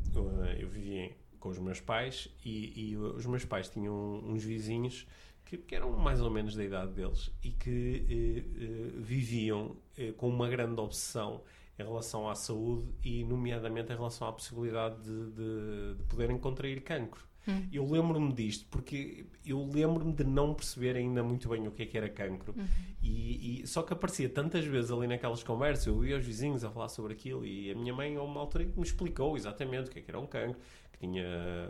[0.58, 5.06] eu vivia com os meus pais e, e os meus pais tinham uns vizinhos
[5.50, 10.12] que, que eram mais ou menos da idade deles e que eh, eh, viviam eh,
[10.12, 11.42] com uma grande obsessão
[11.76, 16.82] em relação à saúde e, nomeadamente, em relação à possibilidade de, de, de poderem contrair
[16.82, 17.29] cancro.
[17.48, 17.68] Hum.
[17.72, 21.86] Eu lembro-me disto porque eu lembro-me de não perceber ainda muito bem o que é
[21.86, 22.54] que era cancro.
[22.56, 22.66] Uhum.
[23.02, 26.70] E, e- só que aparecia tantas vezes ali naquelas conversas, eu ia aos vizinhos a
[26.70, 29.98] falar sobre aquilo e a minha mãe, a uma altura, me explicou exatamente o que
[30.00, 30.60] é que era um cancro,
[30.92, 31.24] que tinha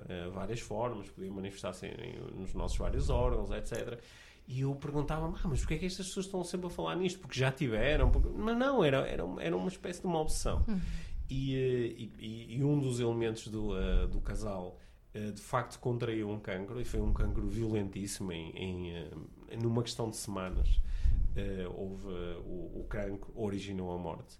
[0.08, 1.86] eh, várias formas, podia manifestar-se
[2.34, 4.00] nos nossos vários órgãos, etc.
[4.48, 7.20] E eu perguntava-me, ah, mas porquê é que estas pessoas estão sempre a falar nisto?
[7.20, 8.10] Porque já tiveram?
[8.10, 8.28] Porque...
[8.28, 10.64] Mas não, era, era, era uma espécie de uma obsessão.
[11.28, 14.76] E, eh, e, e um dos elementos do, eh, do casal
[15.12, 19.10] de facto contraiu um cancro e foi um cancro violentíssimo em, em, eh,
[19.60, 20.80] numa questão de semanas.
[21.36, 24.38] Eh, houve eh, o, o cancro originou a morte.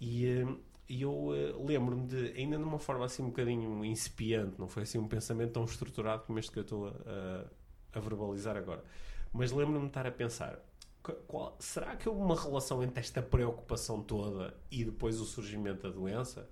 [0.00, 0.46] E, eh,
[0.88, 4.98] eu eh, lembro-me de ainda de uma forma assim um bocadinho incipiente não foi assim
[4.98, 7.44] um pensamento tão estruturado como este que eu estou a,
[7.92, 8.84] a- verbalizar agora
[9.32, 10.60] mas lembro-me de estar a pensar
[11.02, 15.82] qu- qual- será que houve uma relação entre esta preocupação toda e depois o surgimento
[15.82, 16.48] da doença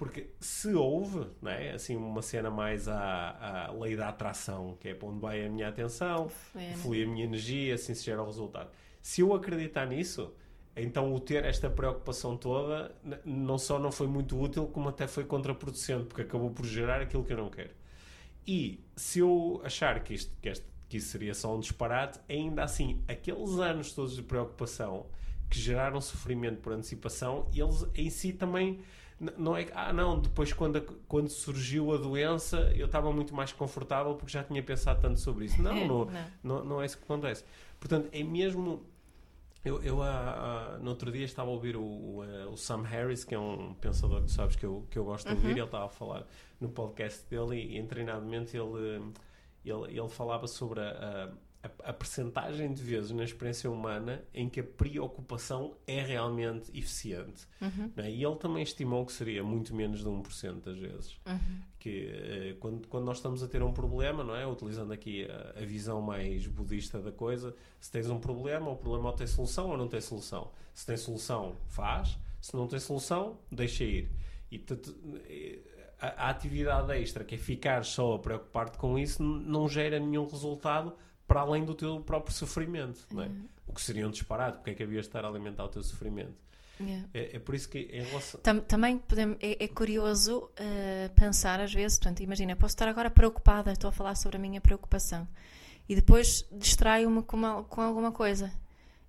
[0.00, 1.72] porque se houve, não é?
[1.72, 5.50] Assim, uma cena mais à, à lei da atração, que é para onde vai a
[5.50, 8.70] minha atenção, É, flui a minha energia, assim se gera o resultado.
[9.02, 10.32] Se eu acreditar nisso,
[10.74, 15.22] então o ter esta preocupação toda não só não foi muito útil, como até foi
[15.22, 17.74] contraproducente, porque acabou por gerar aquilo que eu não quero.
[18.46, 22.64] E se eu achar que, isto, que, este, que isso seria só um disparate, ainda
[22.64, 25.04] assim, aqueles anos todos de preocupação
[25.50, 28.80] que geraram sofrimento por antecipação, eles em si também
[29.36, 33.34] não é que, ah, não, depois quando, a- quando surgiu a doença eu estava muito
[33.34, 35.60] mais confortável porque já tinha pensado tanto sobre isso.
[35.62, 36.24] Não, não, Não.
[36.42, 37.44] não, não é isso que acontece.
[37.78, 38.82] Portanto, é mesmo.
[39.62, 42.80] Eu, eu ah, ah, no outro dia estava a ouvir o, o, ah, o Sam
[42.82, 45.50] Harris, que é um pensador que tu sabes que eu, que eu gosto de ouvir,
[45.50, 46.26] ele estava a falar
[46.58, 47.78] no podcast dele e, e
[48.56, 49.12] ele,
[49.62, 51.28] ele, ele falava sobre a, a,
[51.62, 57.46] a, a percentagem de vezes na experiência humana em que a preocupação é realmente eficiente.
[57.60, 57.90] Uhum.
[57.94, 58.10] não é?
[58.10, 61.60] E ele também estimou que seria muito menos de 1% das vezes Uhum.
[61.78, 64.46] que eh, quando, quando nós estamos a ter um problema, não é?
[64.46, 69.10] Utilizando aqui a, a visão mais budista da coisa, se tens um problema, o problema
[69.10, 70.50] ou tem solução ou não tem solução.
[70.72, 72.18] Se tem solução, faz.
[72.40, 74.10] Se não tem solução, deixa ir.
[74.50, 74.96] E portanto,
[75.28, 75.58] eh,
[76.00, 80.26] a, a atividade extra, que é ficar só a preocupar-te com isso, não gera nenhum
[80.26, 80.94] resultado
[81.30, 83.30] para além do teu próprio sofrimento, não é?
[83.68, 85.80] O que seria um disparate, porque é que havias de estar a alimentar o teu
[85.80, 86.34] sofrimento?
[86.80, 87.08] Yeah.
[87.14, 88.40] É, é por isso que em relação...
[88.40, 93.08] Tam- também podemos, é, é curioso eh, pensar às vezes, portanto, imagina, posso estar agora
[93.10, 95.28] preocupada, estou a falar sobre a minha preocupação
[95.88, 98.52] e depois distraio-me com, uma- com alguma coisa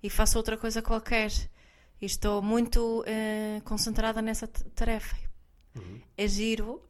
[0.00, 1.32] e faço outra coisa qualquer
[2.00, 5.16] e estou muito eh, concentrada nessa tarefa.
[5.74, 6.00] Uhum.
[6.16, 6.80] É giro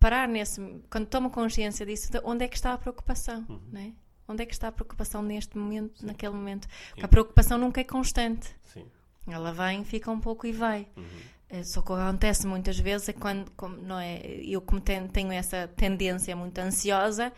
[0.00, 3.60] parar nesse, quando tomo consciência disso, de onde é que está a preocupação, Uhum.
[3.70, 3.92] né?
[4.28, 6.06] Onde é que está a preocupação neste momento, Sim.
[6.06, 6.68] naquele momento?
[6.90, 8.46] Porque a preocupação nunca é constante.
[8.62, 8.84] Sim.
[9.26, 10.86] Ela vem, fica um pouco e vai.
[10.96, 11.04] Uhum.
[11.48, 15.32] Eh, Só que acontece muitas vezes é quando, como, não é, eu como ten- tenho
[15.32, 17.32] essa tendência muito ansiosa,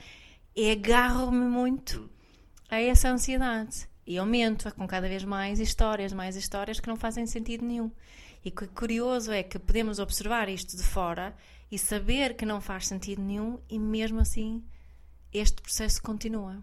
[0.57, 2.11] é agarro-me muito
[2.69, 7.25] a essa ansiedade e aumento com cada vez mais histórias, mais histórias que não fazem
[7.27, 7.91] sentido nenhum.
[8.45, 11.37] E o que é curioso é que podemos observar isto de fora
[11.71, 14.65] e saber que não faz sentido nenhum e mesmo assim
[15.33, 16.63] este processo continua.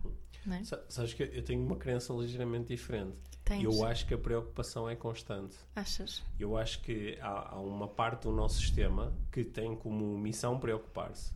[0.50, 0.64] É?
[0.64, 3.18] Sa- Sabes que eu tenho uma crença ligeiramente diferente.
[3.44, 5.56] Tens, Eu acho que a preocupação é constante.
[5.76, 6.24] achas?
[6.40, 11.34] Eu acho que há, há uma parte do nosso sistema que tem como missão preocupar-se.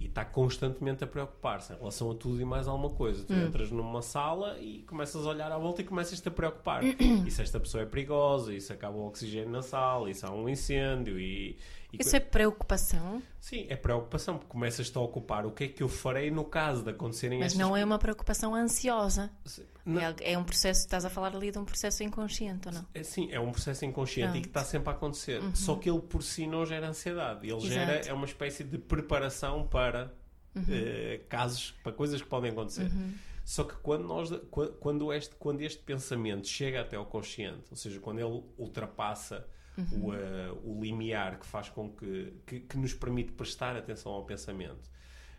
[0.00, 3.22] E está constantemente a preocupar-se em relação a tudo e mais alguma coisa.
[3.24, 6.82] Tu entras numa sala e começas a olhar à volta e começas-te a preocupar.
[7.26, 10.24] e se esta pessoa é perigosa, e se acaba o oxigênio na sala, e se
[10.24, 11.58] há um incêndio, e...
[11.92, 15.82] e Isso é preocupação, Sim, é preocupação, porque começas-te a ocupar o que é que
[15.82, 19.30] eu farei no caso de acontecerem mas estas não é uma preocupação ansiosa.
[19.42, 19.66] coisas.
[19.84, 22.86] Não- É, é um processo, estás a falar ali de um processo inconsciente ou não?
[22.94, 24.58] É, sim, é um processo inconsciente e que Pronto.
[24.62, 25.40] está sempre a acontecer.
[25.54, 27.46] Só que ele por si não gera ansiedade.
[27.46, 27.68] Ele Exato.
[27.72, 30.12] gera é uma espécie de preparação para
[30.68, 32.90] eh, casos, para coisas que podem acontecer.
[33.44, 37.76] Só que quando, nós, qu- quando, este, quando este pensamento chega até ao consciente, ou
[37.76, 39.46] seja, quando ele ultrapassa
[39.92, 44.24] o, eh, o limiar que faz com que, que, que nos permite prestar atenção ao
[44.24, 44.90] pensamento,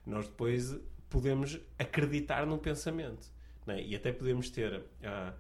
[0.05, 0.77] nós depois
[1.09, 3.27] podemos acreditar no pensamento.
[3.65, 3.81] não é?
[3.83, 4.83] E até podemos ter.
[5.03, 5.33] ah,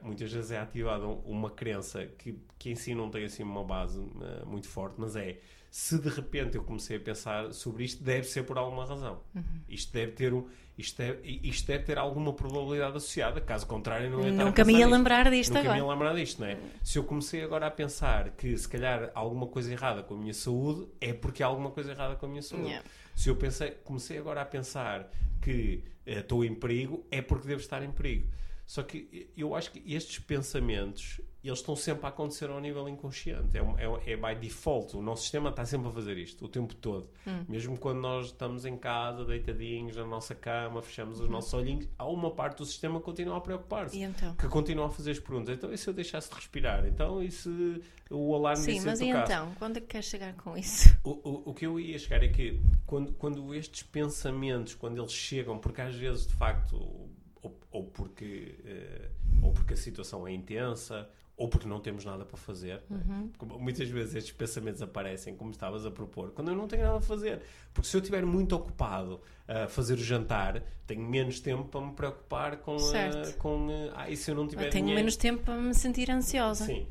[0.00, 3.64] muitas vezes é ativada um- uma crença que, que em si não tem assim uma
[3.64, 5.38] base ah, muito forte, mas é
[5.70, 9.22] se de repente eu comecei a pensar sobre isto, deve ser por alguma razão.
[9.68, 14.20] Isto deve ter um, isto deve, isto deve ter alguma probabilidade associada, caso contrário, não
[14.22, 15.74] ia estar a Nunca me ia lembrar disto Nunca agora.
[15.74, 16.58] me ia lembrar disto, não é?
[16.82, 20.16] Se eu comecei agora a pensar que se calhar há alguma coisa errada com a
[20.16, 22.68] minha saúde, é porque há alguma coisa errada com a minha saúde.
[22.68, 22.88] Yeah.
[23.14, 27.60] Se eu pensei, comecei agora a pensar que eh, estou em perigo, é porque devo
[27.60, 28.26] estar em perigo.
[28.72, 33.54] Só que eu acho que estes pensamentos, eles estão sempre a acontecer ao nível inconsciente.
[33.54, 34.96] É, é, é by default.
[34.96, 37.06] O nosso sistema está sempre a fazer isto, o tempo todo.
[37.26, 37.44] Hum.
[37.46, 42.08] Mesmo quando nós estamos em casa, deitadinhos na nossa cama, fechamos os nossos olhinhos, há
[42.08, 44.00] uma parte do sistema que continua a preocupar-se.
[44.00, 44.34] Então?
[44.36, 45.54] Que continua a fazer as perguntas.
[45.54, 46.86] Então, e se eu deixasse de respirar?
[46.86, 49.52] Então, e se o alarme Sim, mas e então?
[49.58, 50.96] Quando é que queres chegar com isso?
[51.04, 55.12] O, o, o que eu ia chegar é que quando, quando estes pensamentos, quando eles
[55.12, 57.10] chegam, porque às vezes de facto,
[57.42, 59.08] ou, ou porque, eh,
[59.42, 62.82] ou porque a situação é intensa, ou porque não temos nada para fazer?
[63.36, 66.98] Porque muitas vezes estes pensamentos aparecem, como estavas a propor, quando eu não tenho nada
[66.98, 67.40] a fazer.
[67.74, 71.92] Porque se eu estiver muito ocupado a fazer o jantar, tenho menos tempo para me
[71.94, 72.78] preocupar com.
[72.78, 73.30] Certo.
[73.30, 75.00] eh, com eh, ah, e se eu não tiver Eu tenho dinheiro?
[75.00, 76.64] menos tempo para me sentir ansiosa.
[76.66, 76.86] Sim.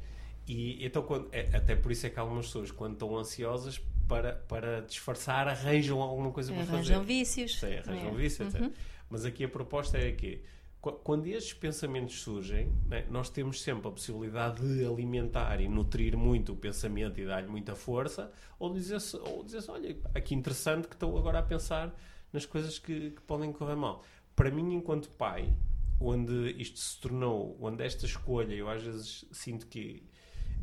[0.48, 4.34] E então, quando, é- até por isso é que algumas pessoas, quando estão ansiosas, para,
[4.50, 6.74] para disfarçar, arranjam alguma coisa para fazer.
[6.96, 7.58] Arranjam vícios.
[7.60, 8.16] Sim, arranjam É.
[8.16, 8.70] vício, etc.
[9.12, 10.42] Mas aqui a proposta é que,
[10.82, 16.18] qu- quando estes pensamentos surgem, né, nós temos sempre a possibilidade de alimentar e nutrir
[16.18, 20.96] muito o pensamento e dar-lhe muita força, ou dizer-se, ou dizer olha, aqui interessante que
[20.96, 21.94] estou agora a pensar
[22.32, 24.04] nas coisas que, que podem correr mal.
[24.36, 25.54] Para mim, enquanto pai,
[26.00, 30.02] onde isto se tornou, onde esta escolha, eu às vezes sinto que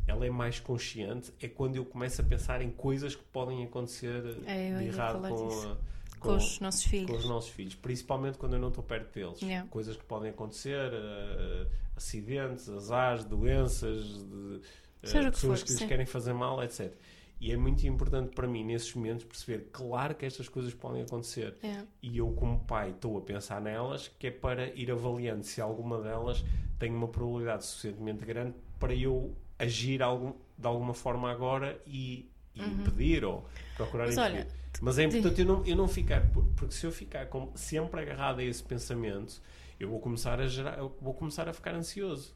[0.07, 4.23] ela é mais consciente, é quando eu começo a pensar em coisas que podem acontecer
[4.47, 5.27] É, de errado com,
[5.71, 5.77] a-
[6.19, 7.23] Com os nossos com filhos.
[7.23, 9.41] os nossos filhos, principalmente quando eu não estou perto deles.
[9.41, 9.67] Yeah.
[9.69, 14.61] Coisas que podem acontecer, eh, acidentes, azares, doenças, de,
[15.01, 15.87] que pessoas for, que lhes sim.
[15.87, 16.93] querem fazer mal, etc.
[17.41, 21.55] E é muito importante para mim, nesses momentos, perceber, claro que estas coisas podem acontecer.
[22.01, 26.01] E eu, como pai, estou a pensar nelas, que é para ir avaliando se alguma
[26.01, 26.43] delas
[26.77, 32.61] tem uma probabilidade suficientemente grande para eu agir algum, de alguma forma agora e, e
[32.61, 34.15] impedir ou procurar Uhum.
[34.15, 34.37] Mas impedir.
[34.37, 34.47] olha,
[34.81, 38.01] Mas é importante eu não, eu não ficar, por- porque se eu ficar com- sempre
[38.01, 39.41] agarrado a esse pensamento,
[39.79, 42.35] eu vou começar a gerar, eu vou começar a ficar ansioso.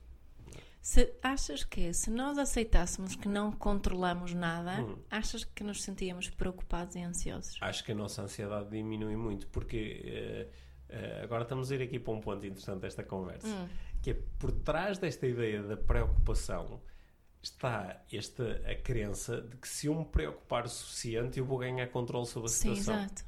[0.82, 4.98] Se achas que se nós aceitássemos que não controlamos nada, Hum.
[5.10, 7.58] achas que nos sentíamos preocupados e ansiosos?
[7.62, 10.48] Acho que a nossa ansiedade diminui muito, porque eh,
[10.90, 13.68] eh, agora estamos a ir aqui para um ponto interessante desta conversa, Hum.
[14.02, 16.82] que é por trás desta ideia da preocupação
[17.44, 21.86] está esta a crença de que se eu me preocupar o suficiente eu vou ganhar
[21.88, 23.04] controle sobre a Sim, situação.
[23.04, 23.26] exato.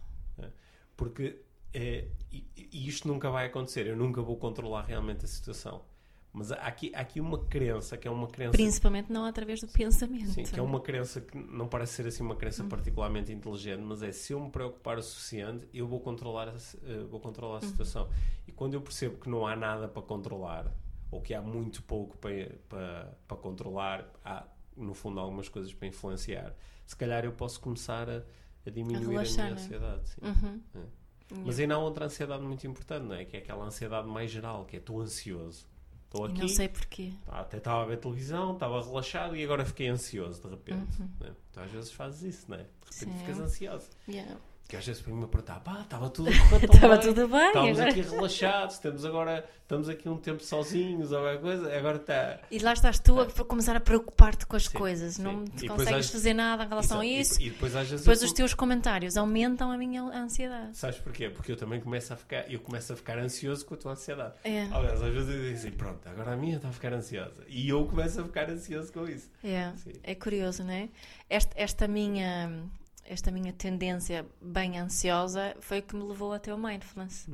[0.95, 1.41] Porque
[1.73, 5.84] eh, e, isto nunca vai acontecer, eu nunca vou controlar realmente a situação.
[6.32, 9.67] Mas há aqui, há aqui uma crença que é uma crença Principalmente não através do
[9.67, 10.32] pensamento.
[10.32, 14.01] Sim, que é uma crença que não parece ser assim uma crença particularmente inteligente, mas
[14.04, 17.62] é se eu me preocupar o suficiente, eu vou controlar a, eh, vou controlar a
[17.62, 18.10] situação.
[18.47, 20.73] E quando eu percebo que não há nada para controlar,
[21.15, 25.88] ou que há muito pouco para, para, para controlar, há no fundo algumas coisas para
[25.88, 26.54] influenciar,
[26.86, 28.21] se calhar eu posso começar a,
[28.65, 29.63] a diminuir a, relaxar, minha não é?
[29.63, 30.10] ansiedade.
[30.10, 30.21] sim.
[30.21, 31.41] Uhum.
[31.43, 33.25] Mas ainda há outra ansiedade muito importante, não é?
[33.25, 35.67] Que é aquela ansiedade mais geral, que é estou ansioso.
[36.06, 37.13] Estou E aqui, não sei porquê.
[37.25, 41.01] Pá, Até estava a ver televisão, estava relaxado e agora fiquei ansioso de repente.
[41.01, 41.10] Uhum.
[41.21, 41.32] né?
[41.51, 42.63] Tu às vezes fazes isso, não é?
[42.63, 43.17] De repente Sim.
[43.19, 43.89] ficas ansioso.
[44.08, 44.38] Yeah.
[44.67, 46.30] Que às vezes para mim me perguntar, pá, estava tudo
[46.73, 47.47] Estava tudo bem.
[47.49, 51.97] Estávamos agora- aqui relaxados, estamos agora, estamos aqui um tempo sozinhos ou alguma coisa, agora
[51.97, 52.39] está.
[52.49, 55.13] E lá estás tu a começar a preocupar-te com as Sim, coisas.
[55.15, 55.21] sim.
[55.21, 57.39] Não E consegues às- fazer nada em relação a isso.
[57.39, 58.04] E, e depois às vezes.
[58.04, 60.75] Depois eu os teus comentários aumentam a minha ansiedade.
[60.75, 61.30] Sabes porquê?
[61.30, 64.34] Porque eu também começo a ficar, eu começo a ficar ansioso com a tua ansiedade.
[64.43, 64.63] É.
[64.71, 67.43] Aliás, às vezes eu digo assim, pronto, agora a minha está a ficar ansiosa.
[67.47, 69.30] E eu começo a ficar ansioso com isso.
[69.43, 69.91] É, Sim.
[70.04, 70.89] é curioso, não é?
[71.30, 72.63] Esta, esta minha
[73.06, 77.28] esta minha tendência bem ansiosa foi o que me levou até o mindfulness,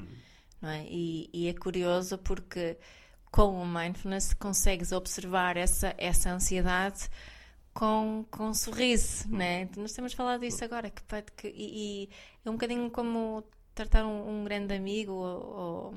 [0.62, 0.86] não é?
[0.88, 2.78] E, e é curioso porque
[3.32, 7.10] com o mindfulness consegues observar essa essa ansiedade
[7.74, 9.68] com, com um sorriso, não é?
[9.78, 11.02] Nós temos falado disso agora que,
[11.38, 12.10] que e, e
[12.46, 15.94] é um bocadinho como tratar um, um grande amigo ou, ou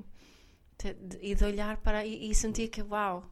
[0.78, 3.24] de- e de olhar para e, e sentir que uau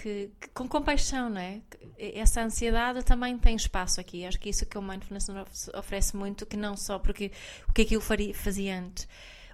[0.00, 1.60] que, que- com compaixão, não é?
[1.98, 4.24] Essa ansiedade também tem espaço aqui.
[4.24, 5.28] Acho que isso que o mindfulness
[5.76, 7.32] oferece muito, que não só porque
[7.68, 9.08] o que é que eu faria, fazia antes.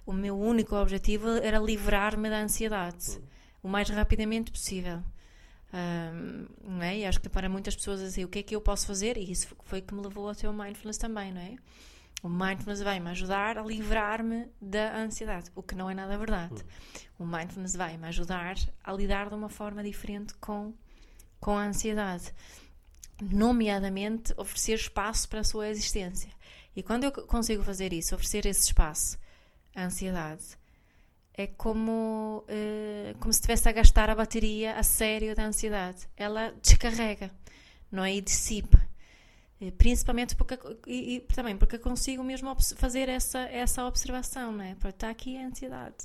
[0.05, 3.19] O meu único objetivo era livrar-me da ansiedade
[3.63, 5.01] o mais rapidamente possível.
[5.73, 6.99] Ahm, não é?
[6.99, 9.17] E acho que para muitas pessoas assim, o que é que eu posso fazer?
[9.17, 11.55] E isso foi que me levou até o mindfulness também, não é?
[12.25, 16.65] O mindfulness vai-me ajudar a livrar-me da ansiedade, o que não é nada verdade.
[17.19, 20.73] O mindfulness vai-me ajudar a lidar de uma forma diferente com,
[21.39, 22.33] com a ansiedade.
[23.21, 26.31] Nomeadamente, oferecer espaço para a sua existência.
[26.75, 29.19] E quando eu consigo fazer isso, oferecer esse espaço
[29.75, 30.57] à ansiedade,
[31.31, 36.09] é como, eh, como se estivesse a gastar a bateria a sério da ansiedade.
[36.17, 37.29] Ela descarrega,
[37.91, 38.15] não é?
[38.15, 38.83] E dissipa.
[39.65, 44.75] Eh, Principalmente porque, e, e também porque consigo mesmo fazer essa, essa observação, não é?
[44.75, 45.95] Porque está aqui a ansiedade.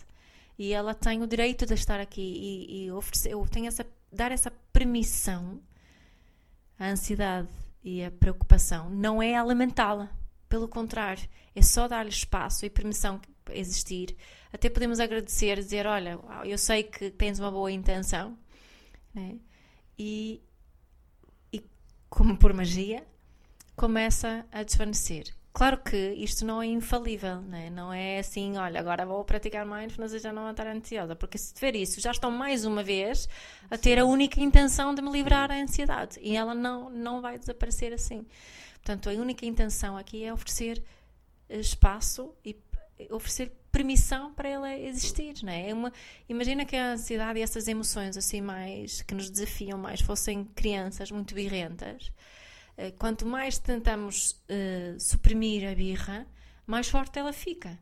[0.59, 4.33] e ela tem o direito de estar aqui e, e oferecer, eu tenho essa, dar
[4.33, 5.61] essa permissão
[6.79, 7.49] à ansiedade
[7.83, 10.11] e à preocupação não é alimentá-la,
[10.49, 13.21] pelo contrário, é só dar-lhe espaço e permissão
[13.53, 14.17] existir.
[14.53, 18.37] Até podemos agradecer, dizer: Olha, eu sei que tens uma boa intenção,
[19.15, 19.39] né?
[19.99, 20.43] e,
[21.53, 21.65] e
[22.09, 23.07] como por magia,
[23.81, 25.35] começa a desvanecer.
[25.55, 27.71] Claro que isto não é infalível, né?
[27.71, 31.39] não é assim, olha, agora vou praticar mindfulness e já não vou estar ansiosa, porque
[31.39, 33.27] se tiver isso, já estão mais uma vez
[33.71, 37.39] a ter a única intenção de me livrar da ansiedade e ela não, não vai
[37.39, 38.27] desaparecer assim.
[38.75, 40.85] Portanto, a única intenção aqui é oferecer
[41.49, 42.55] espaço e
[43.11, 45.71] oferecer permissão para ela existir, não é?
[45.71, 45.91] é uma,
[46.29, 51.11] imagina que a ansiedade e essas emoções assim mais que nos desafiam mais fossem crianças
[51.11, 52.21] muito birrentas eh,
[52.99, 56.27] quanto mais tentamos uh, suprimir a birra,
[56.67, 57.79] mais forte ela fica.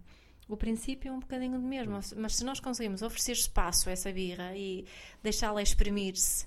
[0.48, 4.10] O princípio é um bocadinho do mesmo, mas se nós conseguimos oferecer espaço a essa
[4.10, 4.86] birra e
[5.22, 6.46] deixá-la exprimir-se,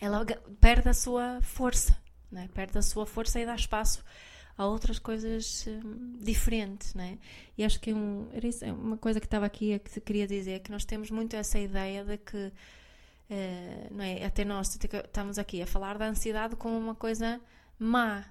[0.00, 0.26] ela
[0.60, 1.96] perde a sua força,
[2.30, 2.48] né?
[2.52, 4.04] perde a sua força e dá espaço
[4.58, 7.18] a outras coisas um, diferentes, né?
[7.56, 10.60] E acho que um, era isso, é uma coisa que estava aqui que queria dizer
[10.60, 12.52] que nós temos muito essa ideia de que
[13.28, 14.24] Uh, não é?
[14.24, 17.40] Até nós estamos aqui a falar da ansiedade como uma coisa
[17.78, 18.24] má.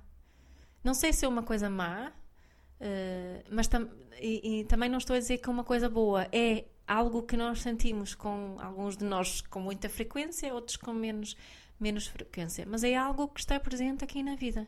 [0.83, 5.15] Não sei se é uma coisa má, uh, mas tam e, e, também não estou
[5.15, 6.27] a dizer que é uma coisa boa.
[6.31, 11.35] É algo que nós sentimos com alguns de nós com muita frequência, outros com menos,
[11.79, 12.65] menos frequência.
[12.65, 14.67] Mas é algo que está presente aqui na vida.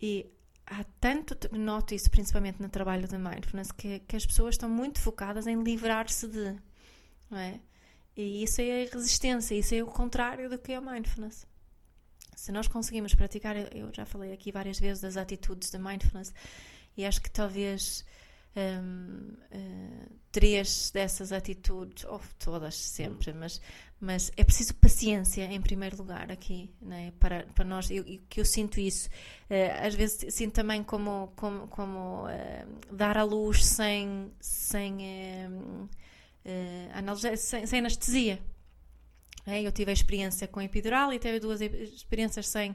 [0.00, 0.26] E
[0.66, 5.00] há tanto, noto isso principalmente no trabalho de mindfulness, que, que as pessoas estão muito
[5.00, 6.56] focadas em livrar-se de.
[7.30, 7.60] Não é?
[8.16, 11.46] E isso é a resistência, isso é o contrário do que é a mindfulness.
[12.34, 16.32] Se nós conseguimos praticar, eu já falei aqui várias vezes das atitudes de mindfulness,
[16.96, 18.04] e acho que talvez
[18.56, 23.60] um, uh, eh, três dessas atitudes, ou todas sempre, mas,
[24.00, 27.12] mas é preciso paciência em primeiro lugar aqui, né?
[27.20, 29.08] para, para nós, eu, que eu sinto isso.
[29.50, 34.32] Uh, às vezes sinto também como, como, como uh, dar à luz sem.
[34.40, 34.98] sem
[36.46, 38.40] uh, sem, sem, anestesia.
[39.46, 42.74] É, eu tive a experiência com epidural e tive duas experiências sem,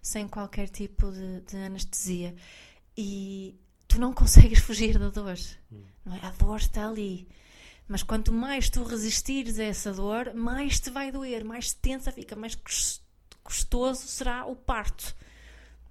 [0.00, 2.34] sem qualquer tipo de, de anestesia.
[2.96, 3.58] E
[3.88, 5.36] tu não consegues fugir da dor.
[5.70, 5.82] Hum.
[6.06, 6.26] É?
[6.26, 7.28] A dor está ali.
[7.88, 12.36] Mas quanto mais tu resistires a essa dor, mais te vai doer, mais tensa fica,
[12.36, 12.56] mais
[13.42, 15.14] custoso será o parto.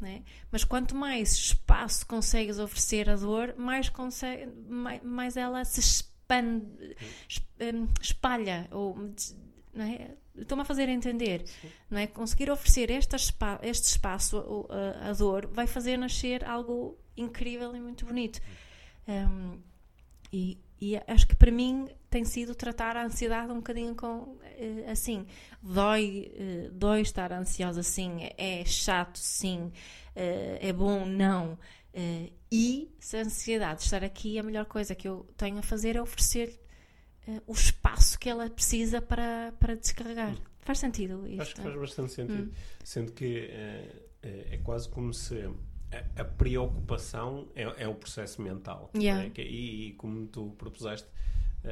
[0.03, 0.21] É?
[0.51, 5.79] Mas quanto mais espaço consegues oferecer à dor, mais, consegue, mais, mais ela se
[6.31, 6.95] expande,
[8.01, 8.95] espalha, ou,
[9.73, 10.11] não é?
[10.35, 11.43] Estou-me a fazer entender,
[11.89, 12.07] não é?
[12.07, 17.79] Conseguir oferecer este, spa, este espaço a, a, dor vai fazer nascer algo incrível e
[17.79, 18.39] muito bonito.
[19.07, 19.59] Um,
[20.31, 24.89] e, e, acho que para mim tem sido tratar a ansiedade um bocadinho com eh,
[24.89, 25.27] assim.
[25.61, 28.29] Dói, eh, dói estar ansiosa, sim.
[28.37, 29.71] É chato, sim.
[30.15, 31.57] Eh, é bom, não.
[31.93, 35.95] Uh, e se a ansiedade estar aqui, a melhor coisa que eu tenho a fazer
[35.95, 36.59] é oferecer
[37.27, 40.33] uh, o espaço que ela precisa para, para descarregar.
[40.33, 40.41] Hum.
[40.61, 41.41] Faz sentido isto?
[41.41, 42.43] Acho que faz bastante sentido.
[42.43, 42.51] Hum.
[42.83, 45.35] Sendo que uh, é quase como se
[45.91, 48.89] a, a preocupação é, é, o processo mental.
[48.95, 49.25] Yeah.
[49.25, 49.41] É?
[49.41, 51.07] E, e, como tu propuseste,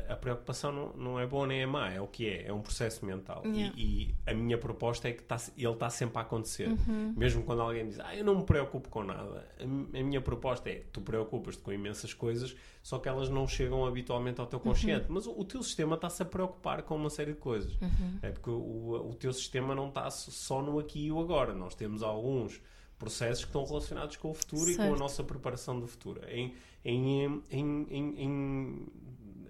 [0.08, 2.62] a preocupação não, não é boa nem é má, é o que é, é um
[2.62, 3.42] processo mental.
[3.44, 3.74] Yeah.
[3.76, 6.70] E, e, a minha proposta é que tá, ele está sempre a acontecer.
[6.70, 7.14] Uhum.
[7.18, 10.70] Mesmo quando alguém diz, ah, eu não me preocupo com nada, a, a minha proposta
[10.70, 15.08] é, tu preocupas-te com imensas coisas, só que elas não chegam habitualmente ao teu consciente.
[15.08, 15.16] Uhum.
[15.16, 17.74] Mas o, o, teu sistema está-se a preocupar com uma série de coisas.
[17.82, 18.20] Uhum.
[18.22, 21.54] É porque o, o teu sistema não está só no aqui e o agora.
[21.54, 22.62] Nós temos alguns
[23.00, 24.82] processos que estão relacionados com o futuro certo.
[24.82, 26.22] e com a nossa preparação do futuro.
[26.28, 28.88] Em, em, em, em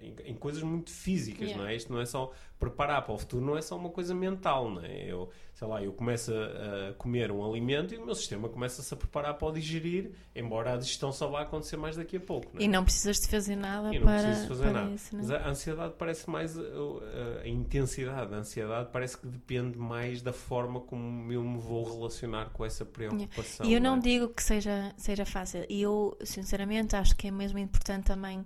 [0.10, 1.62] em, em coisas muito físicas, yeah.
[1.62, 1.76] não é?
[1.76, 4.84] Isto não é só preparar para o futuro, não é só uma coisa mental, não
[4.84, 5.06] é?
[5.06, 8.94] Eu, sei lá, eu começo a, a comer um alimento e o meu sistema começa-se
[8.94, 12.50] a preparar para o digerir, embora a digestão só vá acontecer mais daqui a pouco.
[12.54, 12.66] Não é?
[12.66, 14.92] E não precisas de fazer nada e não para, preciso fazer nada.
[14.92, 19.78] Isso, Mas a ansiedade parece mais a, a, a, intensidade da ansiedade parece que depende
[19.78, 23.66] mais da forma como eu me vou relacionar com essa preocupação.
[23.66, 24.02] E eu não, não é?
[24.02, 25.66] digo que seja, seja fácil.
[25.70, 28.44] E eu, sinceramente, acho que é mesmo importante também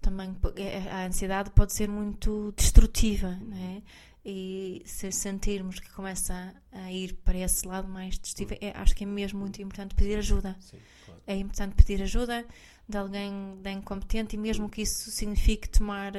[0.00, 3.82] também é, a ansiedade pode ser muito destrutiva, não é?
[4.24, 9.04] E se sentirmos que começa a ir para esse lado mais destrutivo, é, acho que
[9.04, 10.56] é mesmo muito importante pedir ajuda.
[10.60, 11.22] Sim, claro.
[11.26, 12.44] É importante pedir ajuda
[12.86, 16.18] de alguém bem competente e mesmo que isso signifique tomar uh,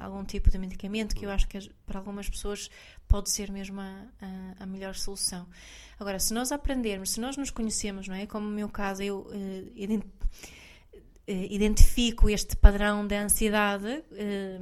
[0.00, 2.70] algum tipo de medicamento, que eu acho que para algumas pessoas
[3.06, 5.46] pode ser mesmo a, a, a, melhor solução.
[6.00, 8.26] Agora, se nós aprendermos, se nós nos conhecemos, não é?
[8.26, 9.72] Como no meu caso, eu uh,
[11.32, 14.58] identifico este padrão de ansiedade, eh,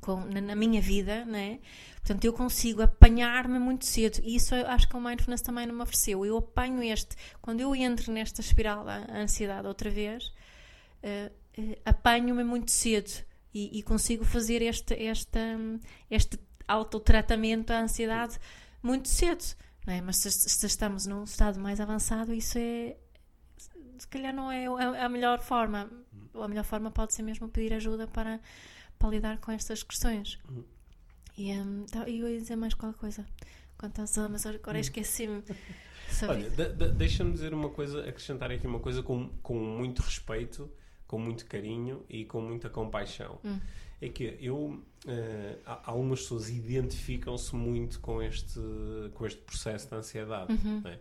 [0.00, 1.60] com, na, na, minha vida, né?
[1.96, 4.20] Portanto, eu consigo apanhar-me muito cedo.
[4.22, 6.24] E isso eu acho que o mindfulness também não me ofereceu.
[6.24, 10.32] Eu apanho este, quando eu entro nesta espiral da ansiedade outra vez,
[11.04, 13.10] uh, uh, apanho-me muito cedo
[13.52, 15.38] e, e, consigo fazer este, este,
[16.10, 18.38] este autotratamento à ansiedade
[18.82, 19.44] muito cedo.
[19.86, 20.00] Não é?
[20.00, 22.96] Mas se, se estamos num estado mais avançado, isso é.
[24.00, 25.90] Se calhar não é a, a melhor forma.
[26.34, 28.40] A melhor forma pode ser mesmo pedir ajuda para
[28.98, 30.38] para lidar com estas questões.
[30.48, 30.62] Uhum.
[31.36, 33.26] E um, tá, eu ia dizer mais qualquer coisa
[33.78, 34.80] quanto às mas agora uhum.
[34.80, 35.42] esqueci-me.
[36.28, 40.70] Olha, de, de, deixa-me dizer uma coisa, acrescentar aqui uma coisa com, com muito respeito,
[41.06, 43.38] com muito carinho e com muita compaixão.
[43.42, 43.58] Hum.
[44.02, 48.60] É que eu, uh, algumas pessoas identificam-se muito com este,
[49.14, 50.52] com este processo de ansiedade.
[50.52, 50.80] Uhum.
[50.80, 50.98] Né?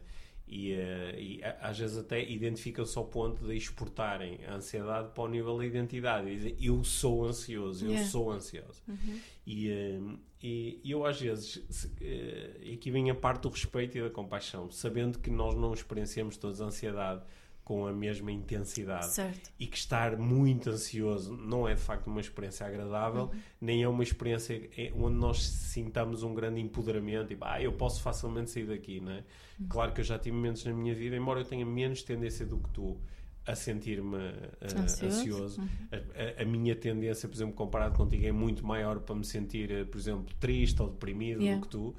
[0.52, 5.28] E, uh, e às vezes até identificam-se ao ponto de exportarem a ansiedade para o
[5.28, 8.10] nível da identidade e dizer eu sou ansioso, eu yeah.
[8.10, 8.82] sou ansioso.
[8.88, 9.20] Uhum.
[9.46, 14.10] E, uh, e, eu às vezes, uh, aqui vem a parte do respeito e da
[14.10, 17.22] compaixão, sabendo que nós não experienciamos todos a ansiedade
[17.70, 19.52] com a mesma intensidade certo.
[19.60, 23.40] e que estar muito ansioso não é de facto uma experiência agradável, uhum.
[23.62, 28.50] nem é uma experiência onde nós sintamos um grande empoderamento e ah, eu posso facilmente
[28.50, 29.24] sair daqui, não é?
[29.60, 29.68] Uhum.
[29.70, 32.58] Claro que eu já tive momentos na minha vida, embora eu tenha menos tendência do
[32.58, 32.98] que tu
[33.46, 35.06] a sentir-me uh, ansioso.
[35.06, 35.62] ansioso.
[35.62, 35.68] Uhum.
[35.92, 39.70] A, a, a, minha tendência, por exemplo, comparado contigo, é muito maior para me sentir,
[39.70, 41.60] uh, por exemplo, triste ou deprimido yeah.
[41.60, 41.96] do que tu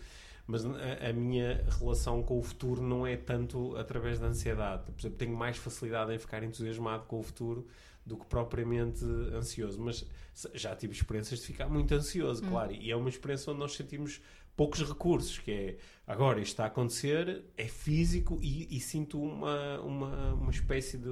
[0.50, 4.90] mas a, a, minha relação com o futuro não é tanto através da ansiedade.
[4.90, 7.66] Por exemplo, tenho mais facilidade em ficar entusiasmado com o futuro
[8.04, 9.80] do que propriamente ansioso.
[9.80, 10.04] Mas
[10.52, 12.48] já tive experiências de ficar muito ansioso, hum.
[12.48, 14.20] claro, e é uma experiência onde nós sentimos
[14.56, 19.80] poucos recursos, que é agora isto está a acontecer, é físico e, e sinto uma,
[19.80, 21.08] uma, uma espécie de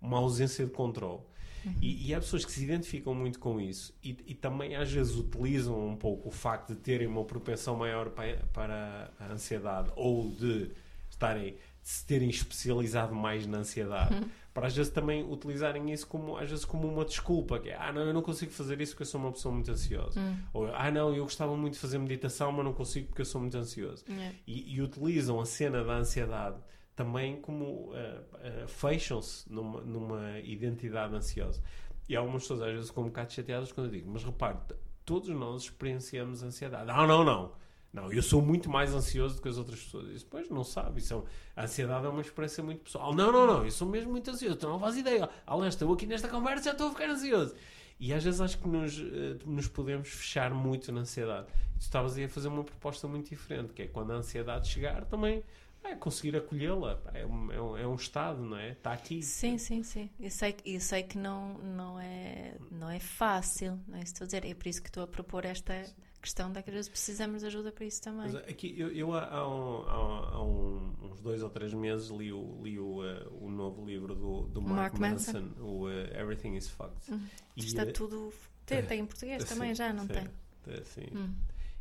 [0.00, 1.22] uma ausência de controle.
[1.64, 1.74] Uhum.
[1.80, 5.14] E, e, há pessoas que se identificam muito com isso e, e, também às vezes
[5.16, 10.30] utilizam um pouco o facto de terem uma propensão maior para, para a ansiedade ou
[10.30, 10.70] de
[11.10, 14.14] estarem de se terem especializado mais na ansiedade.
[14.14, 14.28] Uhum.
[14.52, 17.92] Para às vezes também utilizarem isso como, às vezes como uma desculpa, que é, ah
[17.92, 20.20] não, eu não consigo fazer isso porque eu sou uma pessoa muito ansiosa.
[20.20, 20.36] Uhum.
[20.52, 23.40] Ou, ah não, eu gostava muito de fazer meditação, mas não consigo porque eu sou
[23.40, 24.04] muito ansioso.
[24.46, 26.56] E, e utilizam a cena da ansiedade
[27.00, 31.62] também como uh, uh, fecham-se numa, numa, identidade ansiosa.
[32.06, 34.58] E algumas pessoas às vezes ficam um bocado chateadas quando eu digo, mas repare,
[35.06, 36.86] todos nós experienciamos ansiedade.
[36.86, 37.52] Não, não, não.
[37.90, 40.10] Não, eu sou muito mais ansioso do que as outras pessoas.
[40.10, 41.00] Isso, pois, não sabe.
[41.00, 43.14] Isso é, a ansiedade é uma experiência muito pessoal.
[43.14, 43.64] Não, não, não.
[43.64, 44.56] Eu sou mesmo muito ansioso.
[44.56, 45.28] Tu não faz ideia.
[45.46, 47.54] Aliás, estou aqui nesta conversa já estou a ficar ansioso.
[47.98, 51.46] E às vezes acho que nos, uh, nos podemos fechar muito na ansiedade.
[51.78, 55.06] tu estavas aí a fazer uma proposta muito diferente, que é quando a ansiedade chegar,
[55.06, 55.42] também
[55.82, 57.00] é conseguir acolhê-la.
[57.14, 58.72] É um, é, um, é um estado, não é?
[58.72, 59.22] Está aqui.
[59.22, 60.10] Sim, sim, sim.
[60.18, 64.22] Eu sei, eu sei que não, não, é, não é fácil, não é isso que
[64.22, 64.44] estou a dizer.
[64.44, 65.84] É por isso que estou a propor esta
[66.20, 68.32] questão de que às vezes precisamos de ajuda para isso também.
[68.32, 72.32] Mas aqui, eu, eu há, há, um, há, um, uns dois ou três meses li
[72.32, 75.90] o, li o, uh, o novo livro do, do Mark, Mark Manson, Manson, o uh,
[76.14, 77.10] Everything is Fucked.
[77.10, 77.26] Hum.
[77.56, 78.32] E, Está uh, tudo.
[78.66, 80.84] Tem, tem em português também, já, não sim, tem?
[80.84, 81.06] Sim.
[81.14, 81.34] Hum.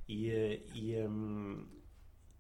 [0.08, 1.66] E, e um,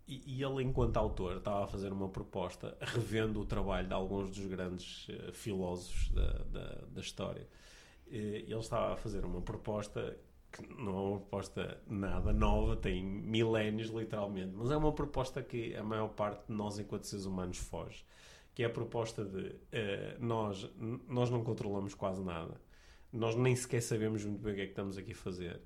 [0.10, 4.32] e, e, ele, enquanto autor, estava a fazer uma proposta, revendo o trabalho de alguns
[4.32, 7.47] dos grandes uh, filósofos da, da, da história.
[8.07, 10.18] Uh, ele estava a fazer uma proposta
[10.51, 15.76] que não é uma proposta nada nova, tem milénios literalmente, mas é uma proposta que
[15.76, 18.03] a maior parte de nós, enquanto seres humanos, foge.
[18.55, 19.55] Que é a proposta de uh,
[20.20, 20.68] nós,
[21.07, 22.60] nós não controlamos quase nada,
[23.14, 25.62] nós nem sequer sabemos muito bem o que é que estamos aqui a fazer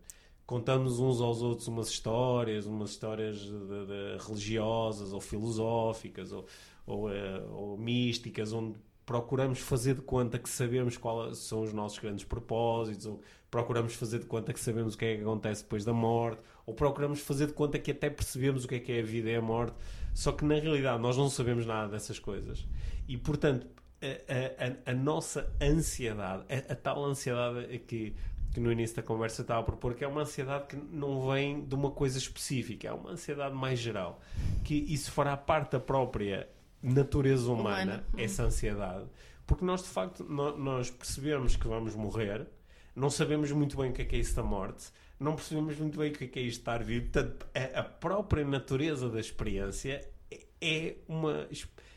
[0.46, 6.46] contamos uns aos outros umas histórias, umas histórias de, de, religiosas ou filosóficas ou,
[6.86, 12.00] ou, uh, ou, místicas, onde procuramos fazer de conta que sabemos quais são os nossos
[12.00, 13.22] grandes propósitos, ou
[13.52, 16.74] procuramos fazer de conta que sabemos o que é que acontece depois da morte, ou
[16.74, 19.36] procuramos fazer de conta que até percebemos o que é que é a vida e
[19.36, 19.76] a morte,
[20.14, 22.66] só que na realidade nós não sabemos nada dessas coisas.
[23.08, 23.68] E portanto,
[24.04, 28.14] a, a, a nossa ansiedade, a, a tal ansiedade que
[28.54, 31.66] que no início da conversa estava a propor, que é uma ansiedade que não vem
[31.66, 34.22] de uma coisa específica, é uma ansiedade mais geral.
[34.64, 36.47] Que isso fará parte da própria
[36.82, 39.06] natureza humana, essa ansiedade.
[39.47, 42.47] Porque nós, de facto, nós percebemos que vamos morrer,
[42.95, 44.86] não sabemos muito bem o que é, que é isso da morte,
[45.20, 47.10] não percebemos muito bem o que é, que é isto estar vivo.
[47.10, 50.08] Portanto, a própria natureza da experiência
[50.62, 51.47] é uma,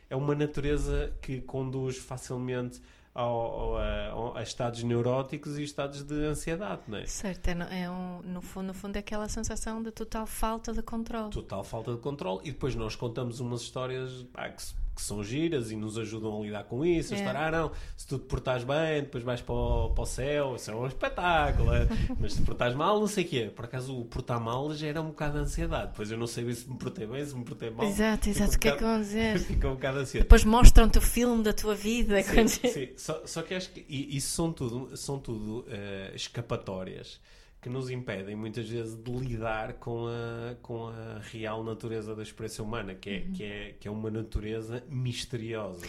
[0.09, 2.81] é uma natureza que conduz facilmente
[3.17, 7.07] ao, ao, a, estados neuróticos e estados de ansiedade, não é?
[7.07, 10.83] Certo, é, é um, no, fundo, no fundo é aquela sensação de total falta de
[10.83, 11.31] controle.
[11.31, 14.63] Total falta de controle e depois nós contamos umas histórias pá, que
[14.97, 17.13] que são giras e nos ajudam a lidar com isso.
[17.15, 17.21] A É.
[17.21, 20.57] estar, ah, não, se tu te portares bem, depois vais para o, para o céu,
[20.57, 21.73] isso é um espetáculo.
[21.73, 21.87] é.
[22.19, 23.53] Mas se te portares mal, não sei o quê.
[23.55, 25.91] Por acaso, o portar mal gera um bocado de ansiedade.
[25.91, 27.87] Depois eu não sei se me portei bem, se me portei mal.
[27.87, 28.57] Exato, exato.
[28.57, 29.39] O que é que vão dizer?
[29.45, 30.25] Fica um bocado ansioso.
[30.25, 32.23] Depois mostram-te o filme da tua vida.
[32.23, 32.89] Sim, quando- sim.
[32.97, 37.21] Só, só que acho que isso são tudo, são tudo eh, escapatórias
[37.67, 42.63] que nos impedem muitas vezes de lidar com a, com a real natureza da experiência
[42.63, 45.85] humana, que é, que é, que é uma natureza misteriosa.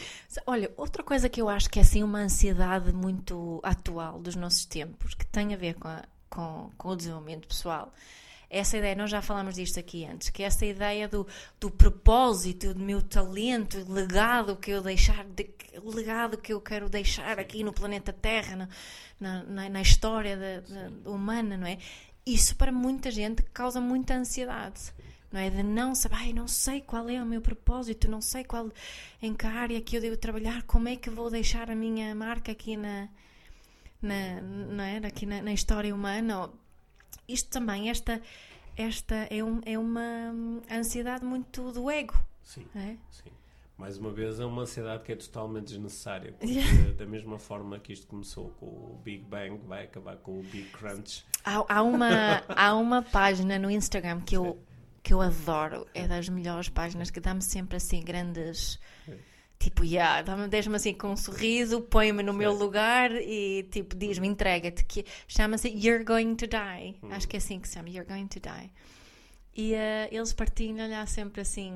[0.47, 4.65] Olha, outra coisa que eu acho que é assim uma ansiedade muito atual dos nossos
[4.65, 7.93] tempos, que tem a ver com, a- com, com o desenvolvimento pessoal,
[8.49, 11.27] essa ideia, nós já falámos disto aqui antes, que essa ideia do,
[11.59, 15.49] do propósito, do meu talento, legado que eu deixar, de,
[15.83, 18.55] legado que eu quero deixar aqui no planeta Terra,
[19.19, 21.77] na, na, na- história da, da- humana, não é?
[22.25, 24.93] Isso para muita gente causa muita ansiedade.
[25.29, 25.49] Não é?
[25.49, 28.71] De não saber, ai, não sei qual é o meu propósito, não sei qual
[29.21, 32.51] em que área que eu devo trabalhar, como é que vou deixar a minha marca
[32.53, 33.09] aqui na,
[34.01, 34.97] na, não é?
[35.05, 36.49] aqui na, na história humana.
[37.27, 38.21] Isto também, esta,
[38.75, 40.33] esta é, um, é uma
[40.71, 42.13] ansiedade muito do ego.
[42.43, 42.95] Sim, é?
[43.11, 43.29] sim.
[43.77, 46.93] Mais uma vez, é uma ansiedade que é totalmente desnecessária, porque Yeah.
[46.93, 50.69] da mesma forma que isto começou com o Big Bang, vai acabar com o Big
[50.69, 51.23] Crunch.
[51.43, 52.09] Há, há uma,
[52.49, 54.59] há uma página no Instagram que eu,
[55.03, 58.79] que eu adoro, é das melhores páginas, que dá-me sempre assim grandes.
[59.59, 62.63] Tipo, yeah, deixa-me assim com um sorriso, põe-me no meu Certo.
[62.63, 66.99] lugar e tipo, diz-me, entrega-te, que chama-se You're Going to Die.
[67.03, 67.09] Hum.
[67.11, 68.71] Acho que é assim que se chama, You're Going to Die.
[69.55, 71.73] E eh, eles partilham lá sempre assim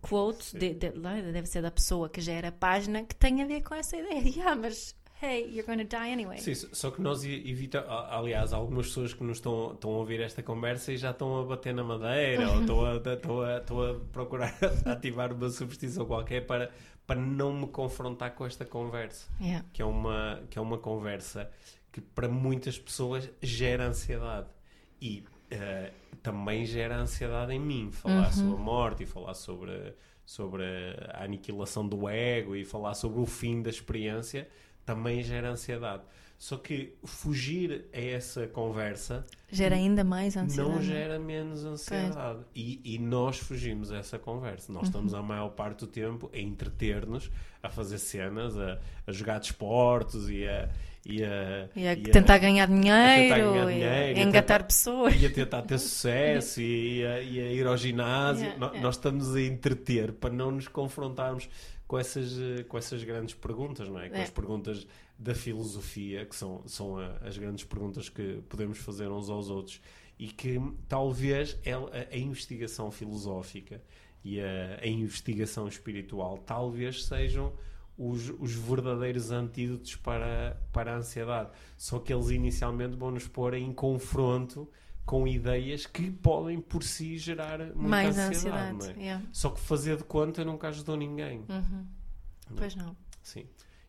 [0.00, 0.58] quotes, Sim.
[0.58, 3.60] de, de- lá deve ser da pessoa que gera a página, que tem a ver
[3.62, 4.22] com essa ideia.
[4.34, 6.38] Yeah, mas hey, you're going to die anyway.
[6.38, 10.42] Sim, só que nós evitamos, aliás, algumas pessoas que nos estão, estão a ouvir esta
[10.42, 13.94] conversa e já estão a bater na madeira ou estão a, estão a, estão a
[14.10, 14.56] procurar
[14.86, 16.70] ativar uma superstição qualquer para,
[17.08, 19.64] para não me confrontar com esta conversa, Yeah.
[19.72, 21.50] que é uma, que é uma conversa
[21.90, 24.46] que para muitas pessoas gera ansiedade
[25.00, 25.90] e eh,
[26.22, 29.94] também gera ansiedade em mim, falar sobre a morte e falar sobre,
[30.26, 30.62] sobre
[31.14, 34.46] a aniquilação do ego e falar sobre o fim da experiência
[34.84, 36.02] também gera ansiedade.
[36.38, 40.68] Só que fugir a essa conversa Gera ainda mais ansiedade.
[40.76, 42.38] não gera menos ansiedade.
[42.54, 44.72] E, e nós fugimos a essa conversa.
[44.72, 45.18] Nós estamos Uhum.
[45.18, 47.28] a maior parte do tempo a entreter-nos,
[47.60, 50.68] a fazer cenas, a, a jogar desportos e a.
[51.04, 52.86] E a, E a e a- tentar ganhar dinheiro,
[53.34, 55.20] ganhar e dinheiro, a e a engatar tentar- pessoas.
[55.20, 58.44] e a tentar ter sucesso e, a, e a ir ao ginásio.
[58.46, 58.80] Yeah.
[58.80, 61.48] Nós estamos a entreter para não nos confrontarmos
[61.86, 64.08] com essas, eh, com essas grandes perguntas, não é?
[64.10, 64.22] Com É.
[64.22, 64.86] as perguntas
[65.18, 69.80] da filosofia, que são, são as grandes perguntas que podemos fazer uns aos outros
[70.18, 73.82] e que talvez a, a investigação filosófica
[74.22, 77.52] e a, a investigação espiritual talvez sejam
[77.96, 81.50] os, os verdadeiros antídotos para, para a ansiedade.
[81.76, 84.70] Só que eles inicialmente vão nos pôr em confronto
[85.04, 88.76] com ideias que podem por si gerar muita mais ansiedade.
[88.76, 88.78] ansiedade.
[88.78, 89.04] não é?
[89.04, 89.26] yeah.
[89.32, 91.44] Só que fazer de conta nunca ajudou ninguém.
[91.48, 91.86] Uhum.
[92.56, 92.96] Pois não.
[93.22, 93.46] Sim.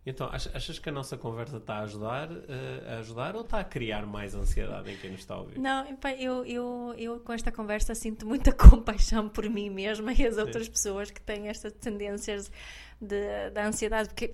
[0.10, 3.60] Então, ach- achas que a nossa conversa está a ajudar, eh, a ajudar ou está
[3.60, 5.60] a criar mais ansiedade em quem nos está a ouvir?
[5.60, 5.86] Não,
[6.18, 10.68] eu, eu, eu com esta conversa sinto muita compaixão por mim mesma e as outras
[10.68, 12.52] pessoas que têm estas tendências
[13.00, 14.34] de, da ansiedade, porque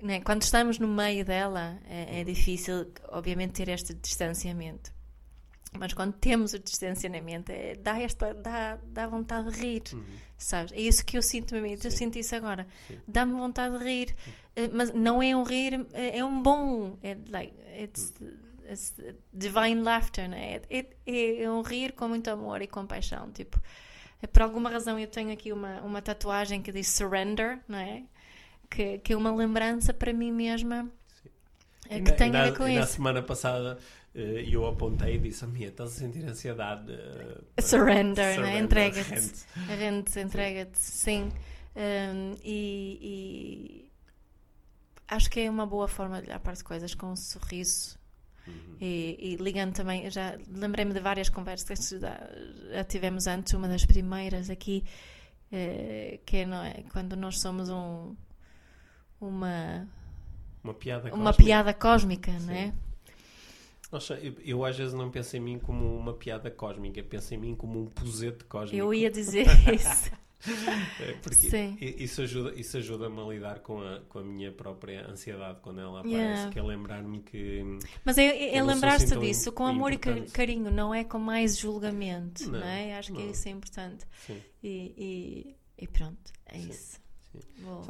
[0.00, 4.93] né, quando estamos no meio dela é, é difícil, obviamente, ter este distanciamento.
[5.78, 9.82] Mas quando temos o distanciamento, é, dá, esta, dá, dá vontade de rir,
[10.38, 10.72] sabes?
[10.72, 11.96] É isso que eu sinto mesmo, eu Sim.
[11.96, 12.66] sinto isso agora.
[12.86, 12.98] Sim.
[13.08, 14.14] Dá-me vontade de rir,
[14.54, 18.14] eh, mas não é um rir, é é um bom, é like, it's,
[18.70, 18.94] it's
[19.32, 20.60] divine laughter, né?
[20.70, 23.60] É, é, é um rir com muito amor e compaixão, tipo,
[24.22, 28.04] é, por alguma razão eu tenho aqui uma, uma tatuagem que diz surrender, não é?
[28.70, 30.90] Que, que é uma lembrança para mim mesma
[31.88, 32.94] é, que tem a ver com e na isso.
[32.94, 33.78] semana passada
[34.14, 36.92] eh, eu apontei e disse a minha, estás a sentir ansiedade?
[36.92, 38.58] eh, Surrender, né?
[38.58, 39.46] surrender, entrega-te.
[39.68, 40.20] rende.
[40.20, 41.32] Entrega-te, sim.
[41.76, 43.92] Um, e, e
[45.08, 47.98] acho que é uma boa forma de olhar para as coisas com um sorriso.
[48.46, 48.76] Uhum.
[48.80, 53.84] E, e ligando também, já lembrei-me de várias conversas que já, tivemos antes, uma das
[53.86, 54.84] primeiras aqui,
[55.50, 58.14] eh, que é, é, quando nós somos um,
[59.20, 59.88] uma,
[60.62, 61.34] Uma piada uma cósmica.
[61.34, 62.74] piada cósmica, não é?
[63.94, 67.38] Nossa, eu, eu às vezes não penso em mim como uma piada cósmica, penso em
[67.38, 68.76] mim como um posete cósmico.
[68.76, 70.10] Eu ia dizer isso.
[71.00, 71.78] É, Porque Sim.
[71.80, 76.00] isso ajuda isso ajuda-me a lidar com a, com a minha própria ansiedade quando ela
[76.00, 76.50] aparece, Yeah.
[76.50, 77.62] que é lembrar-me que
[78.04, 79.98] Mas é, é lembrar-se assim disso com amor e
[80.32, 82.98] carinho, não é com mais julgamento, não, Não, é?
[82.98, 83.30] Acho que não.
[83.30, 84.04] isso é importante.
[84.26, 86.68] sim, E, e, e pronto, é Sim.
[86.68, 87.00] isso.
[87.60, 87.82] Vou...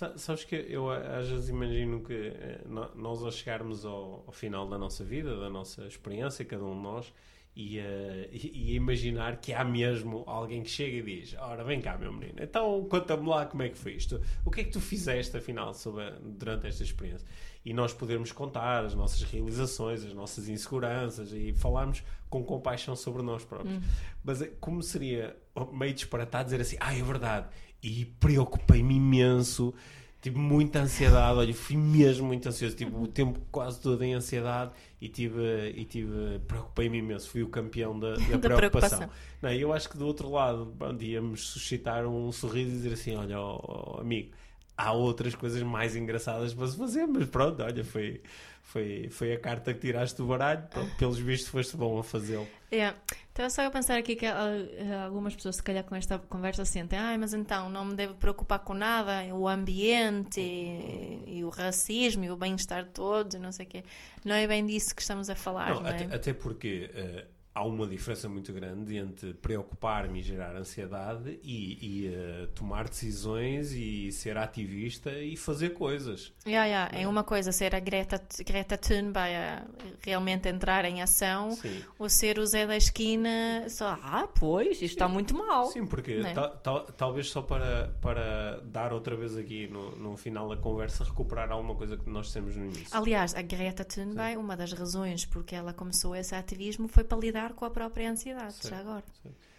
[0.00, 2.62] Sa- Sabes que eu às vezes imagino que eh,
[2.94, 6.80] nós ao chegarmos ao, ao final da nossa vida, da nossa experiência, cada um de
[6.82, 7.12] nós,
[7.54, 11.82] e, eh, e- e imaginar que há mesmo alguém que chega e diz: Ora, vem
[11.82, 14.18] cá, meu menino, então conta-me lá como é que foi isto.
[14.42, 17.26] O que é que tu fizeste afinal sobre, durante esta experiência?
[17.62, 23.20] E nós podermos contar as nossas realizações, as nossas inseguranças e falarmos com compaixão sobre
[23.22, 23.76] nós próprios.
[24.24, 25.36] Mas eh, como seria
[25.74, 27.48] meio disparatado dizer assim: Ah, é verdade,
[27.82, 29.72] e preocupei-me imenso,
[30.20, 31.38] tive muita ansiedade.
[31.38, 35.84] Olha, fui mesmo muito ansioso, tive o tempo quase todo em ansiedade e tive, e
[35.84, 37.28] tive preocupei-me imenso.
[37.30, 38.98] Fui o campeão da, da Da preocupação.
[38.98, 39.10] preocupação.
[39.42, 43.16] Não, eu acho que do outro lado pronto, íamos suscitar um sorriso e dizer assim:
[43.16, 44.30] Olha, ó, ó, amigo,
[44.76, 48.20] há outras coisas mais engraçadas para se fazer, mas pronto, olha, foi.
[48.62, 52.46] Foi, foi a carta que tiraste do baralho, pronto, pelos vistos foste bom a fazê-lo.
[52.70, 52.94] É.
[53.28, 56.64] Estava só a pensar aqui que ah, ah, algumas pessoas, se calhar, com esta conversa
[56.64, 61.48] sentem, ai, mas então não me devo preocupar com nada, o ambiente e, e o
[61.48, 63.84] racismo e o bem-estar de todos e não sei o quê.
[64.24, 65.94] Não é bem disso que estamos a falar, Não, não, é?
[65.94, 67.24] até, até porque eh,
[67.60, 73.72] há uma diferença muito grande entre preocupar-me e gerar ansiedade e, e, eh, tomar decisões
[73.72, 76.32] e ser ativista e fazer coisas.
[76.46, 76.98] Yeah, yeah.
[76.98, 79.66] É uma coisa ser a Greta, Greta Thunberg a
[80.02, 81.82] realmente entrar em ação Sim.
[81.98, 85.66] ou ser o Zé da esquina só, ah, pois, isto está muito mal.
[85.66, 86.32] Sim, porque é?
[86.32, 91.04] ta- ta- talvez só para, para dar outra vez aqui no, no final da conversa
[91.04, 92.88] recuperar alguma coisa que nós temos no início.
[92.92, 97.49] Aliás, a Greta Thunberg, uma das razões porque ela começou esse ativismo foi para lidar
[97.52, 98.68] com a própria ansiedade, Sim.
[98.70, 99.04] já agora.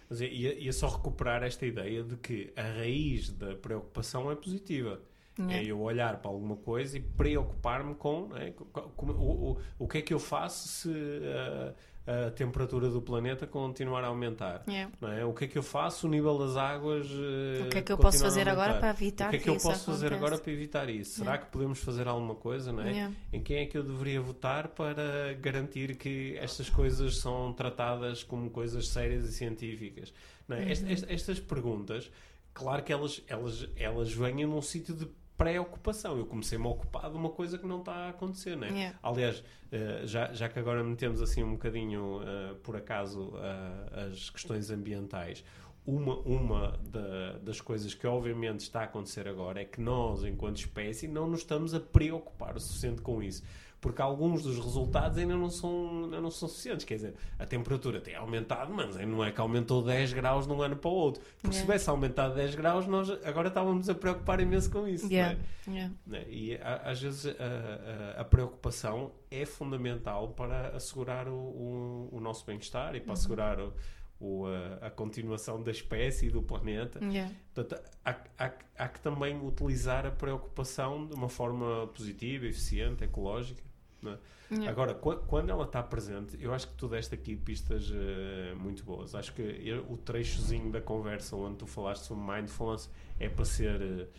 [0.10, 4.36] Mas é- ia, ia só recuperar esta ideia de que a raiz da preocupação é
[4.36, 5.02] positiva.
[5.40, 5.58] Yeah.
[5.58, 8.52] É eu olhar para alguma coisa e preocupar-me com, não é?
[8.52, 10.90] Co- co- o, o, o que é que eu faço se
[11.26, 11.74] a,
[12.08, 14.64] a temperatura do planeta continuar a aumentar.
[14.68, 14.92] Yeah.
[15.00, 15.24] Não é?
[15.24, 16.08] O que é que eu faço?
[16.08, 17.06] O nível das águas.
[17.08, 19.44] eh, O que é que eu posso fazer agora para evitar O que é que,
[19.46, 21.12] que eu isso posso fazer agora para evitar isso?
[21.20, 21.46] Será Yeah.
[21.46, 22.72] que podemos fazer alguma coisa?
[22.74, 22.92] Não é?
[22.92, 23.16] Yeah.
[23.32, 28.50] Em quem é que eu deveria votar para garantir que estas coisas são tratadas como
[28.50, 30.12] coisas sérias e científicas?
[30.48, 30.72] Não é?
[30.72, 30.90] Est- Uhum.
[30.92, 32.10] est- estas perguntas,
[32.54, 35.08] claro que elas, elas, elas vêm num sítio de
[35.44, 36.18] preocupação.
[36.18, 38.72] Eu comecei-me a ocupar de uma coisa que não está a acontecer, não é?
[38.72, 39.00] Yeah.
[39.04, 44.30] Aliás, eh, já, já que agora metemos assim um bocadinho, eh, por acaso, eh, as
[44.30, 45.44] questões ambientais,
[45.86, 50.58] uma, uma da- das coisas que obviamente está a acontecer agora é que nós, enquanto
[50.58, 53.42] espécie, não nos estamos a preocupar o suficiente com isso.
[53.82, 56.86] Porque alguns dos resultados ainda não são, ainda não são suficientes.
[56.86, 60.62] Quer dizer, a temperatura tem aumentado, mas não é que aumentou 10 graus de um
[60.62, 61.22] ano para o outro.
[61.42, 61.66] Porque se Yeah.
[61.74, 65.08] tivesse aumentado 10 graus, nós agora estávamos a preocupar imenso com isso.
[65.08, 65.10] é?
[65.10, 65.40] Yeah.
[65.68, 65.94] Yeah.
[66.06, 66.26] né?
[66.30, 72.46] E às vezes a, a- a preocupação é fundamental para assegurar o, o- o nosso
[72.46, 73.74] bem-estar e para assegurar o-
[74.20, 77.00] o, a, a continuação da espécie e do planeta.
[77.04, 77.34] Yeah.
[77.52, 83.71] Portanto, há, há- há que também utilizar a preocupação de uma forma positiva, eficiente, ecológica.
[84.10, 84.18] É?
[84.52, 84.70] Yeah.
[84.72, 88.84] Agora, qu- quando ela está presente, eu acho que tu deste aqui pistas eh, muito
[88.84, 89.14] boas.
[89.16, 92.90] Acho que eu- o trechozinho da conversa onde tu falaste sobre mindfulness
[93.20, 94.10] é para ser,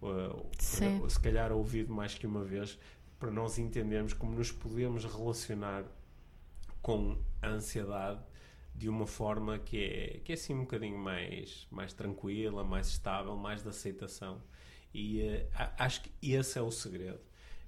[0.00, 0.46] uh,
[1.04, 2.78] uh, se calhar, ouvido mais que uma vez,
[3.18, 5.84] para nós entendermos como nos podemos relacionar
[6.82, 8.20] com a ansiedade
[8.74, 13.36] de uma forma que é, que é assim um bocadinho mais, mais tranquila, mais estável,
[13.36, 14.42] mais de aceitação.
[14.92, 17.20] E eh, acho que esse é o segredo.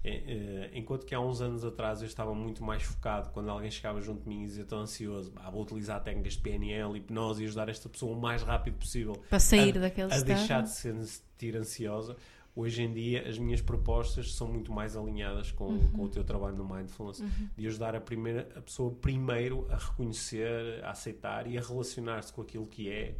[0.09, 3.71] Eh, eh, enquanto que há uns anos atrás eu estava muito mais focado quando alguém
[3.73, 7.43] chegava junto de mim e dizia estou ansioso, "Bah, vou utilizar técnicas de PNL, hipnose
[7.43, 10.27] e ajudar esta pessoa o mais rápido possível Para sair a, daquele a estado.
[10.27, 12.17] deixar de se sentir ansiosa.
[12.55, 15.89] Hoje em dia as minhas propostas são muito mais alinhadas com, Uhum.
[15.93, 17.23] com o teu trabalho no Mindfulness,
[17.57, 22.41] de ajudar a, primeira, a pessoa primeiro a reconhecer, a aceitar e a relacionar-se com
[22.43, 23.15] aquilo que é,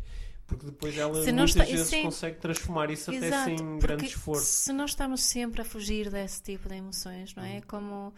[0.47, 2.03] porque depois ela Se muitas está- vezes sim.
[2.03, 4.45] consegue transformar isso até Exato, sem porque grande esforço.
[4.45, 7.61] Se nós estamos sempre a fugir desse tipo de emoções, não é?
[7.63, 8.13] Como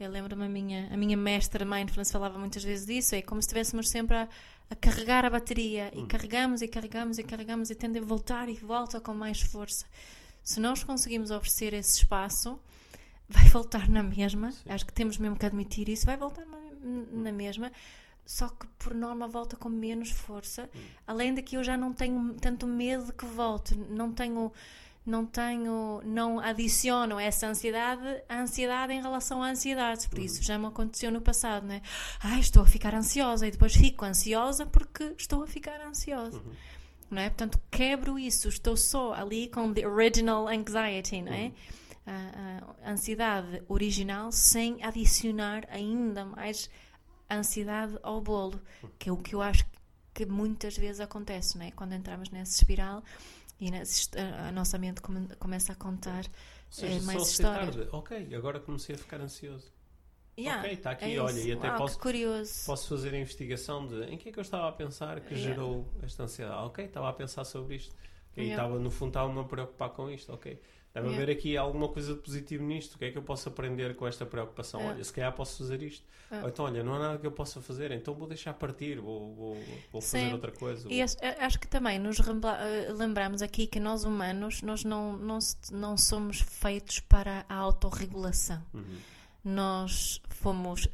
[0.00, 3.46] eu lembro-me a minha, a minha mestra Mindfulness falava muitas vezes disso, é como se
[3.46, 4.28] estivéssemos sempre a,
[4.70, 6.04] a carregar a bateria Hum.
[6.04, 9.86] e carregamos e carregamos e carregamos e tende a voltar e volta com mais força.
[10.42, 12.58] Se nós conseguimos oferecer esse espaço,
[13.28, 14.52] vai voltar na mesma.
[14.52, 14.58] Sim.
[14.70, 16.58] Acho que temos mesmo que admitir isso, vai voltar na,
[17.12, 17.70] na mesma.
[18.28, 20.68] Só que por norma volta com menos força.
[20.76, 20.80] Hum.
[21.06, 24.52] Além de que eu já não tenho tanto medo de que volte, não tenho,
[25.04, 30.58] não tenho, não adiciono essa ansiedade à ansiedade em relação à ansiedade, por isso já
[30.58, 31.80] me aconteceu no passado, né?
[32.20, 36.42] Ai, estou a ficar ansiosa e depois fico ansiosa porque estou a ficar ansiosa.
[37.10, 37.30] Não é?
[37.30, 41.50] Portanto, quebro isso, estou só ali com the original anxiety, não é?
[42.06, 46.68] A, a ansiedade original sem adicionar ainda mais
[47.30, 48.60] ansiedade ao bolo,
[48.98, 49.64] que é o que eu acho
[50.14, 51.70] que muitas vezes acontece, não é?
[51.70, 53.02] Quando entramos nessa espiral
[53.60, 56.24] E a, a nossa mente come- começa a contar
[56.70, 57.74] seja, é, mais histórias.
[57.74, 59.72] de, ok, agora comecei a ficar ansioso.
[60.38, 61.98] Yeah, ok, está aqui, é olha, e até Uau, posso,
[62.64, 65.54] posso fazer a investigação de em que é que eu estava a pensar que Yeah.
[65.54, 66.64] gerou esta ansiedade.
[66.66, 67.94] Ok, estava a pensar sobre isto.
[68.30, 68.62] Ok, Yeah.
[68.62, 70.32] estava, no fundo, estava-me a preocupar com isto.
[70.32, 70.60] Ok,
[71.00, 71.22] deve Yeah.
[71.22, 72.94] haver aqui alguma coisa de positivo nisto.
[72.94, 74.80] O que é que eu posso aprender com esta preocupação?
[74.80, 74.96] Yeah.
[74.96, 76.04] Olha, se calhar posso fazer isto.
[76.30, 76.44] Yeah.
[76.44, 79.34] Ou então, olha, não há nada que eu possa fazer, então vou deixar partir, vou,
[79.34, 79.54] vou,
[79.90, 80.18] vou Sim.
[80.18, 80.88] fazer outra coisa.
[80.92, 85.38] E acho, acho que também nos eh, lembramos aqui que nós humanos nós não, não,
[85.72, 88.62] não somos feitos para a autorregulação.
[88.74, 88.96] Uhum.
[89.44, 90.88] Nós fomos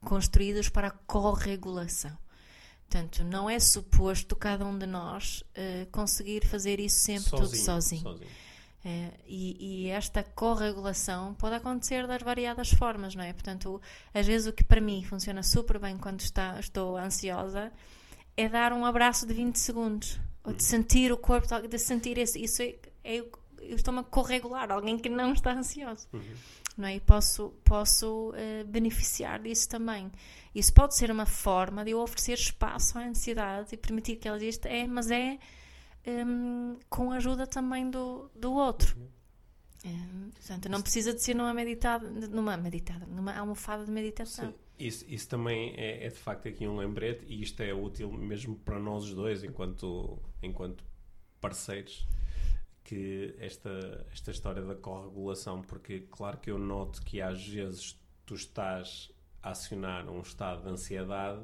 [0.00, 2.16] construídos para a corregulação.
[2.88, 8.18] Portanto, não é suposto cada um de nós eh, conseguir fazer isso sempre tudo sozinho.
[8.82, 13.32] É, e, e esta corregulação pode acontecer das variadas formas, não é?
[13.32, 13.80] Portanto,
[14.14, 17.70] às vezes o que para mim funciona super bem quando está, estou ansiosa
[18.36, 20.18] é dar um abraço de 20 segundos.
[20.42, 22.62] Ou de sentir o corpo, de sentir esse, isso.
[22.62, 22.74] É,
[23.04, 26.08] é, eu estou-me a corregular, alguém que não está ansioso.
[26.12, 26.22] Uhum.
[26.78, 26.96] Não é?
[26.96, 30.10] E posso, posso eh, beneficiar disso também.
[30.54, 34.38] Isso pode ser uma forma de eu oferecer espaço à ansiedade e permitir que ela
[34.38, 35.38] exista, é, mas é
[36.06, 38.96] hum, com a ajuda também do, do outro.
[39.84, 44.50] Hum, portanto, não precisa de ser numa meditada, numa meditada, numa almofada de meditação.
[44.50, 48.12] Sim, isso, isso também é, é de facto aqui um lembrete e isto é útil
[48.12, 50.84] mesmo para nós os dois, enquanto, enquanto
[51.40, 52.06] parceiros,
[52.84, 58.34] que esta, esta história da corregulação, porque claro que eu noto que às vezes tu
[58.34, 59.10] estás
[59.42, 61.42] a acionar um estado de ansiedade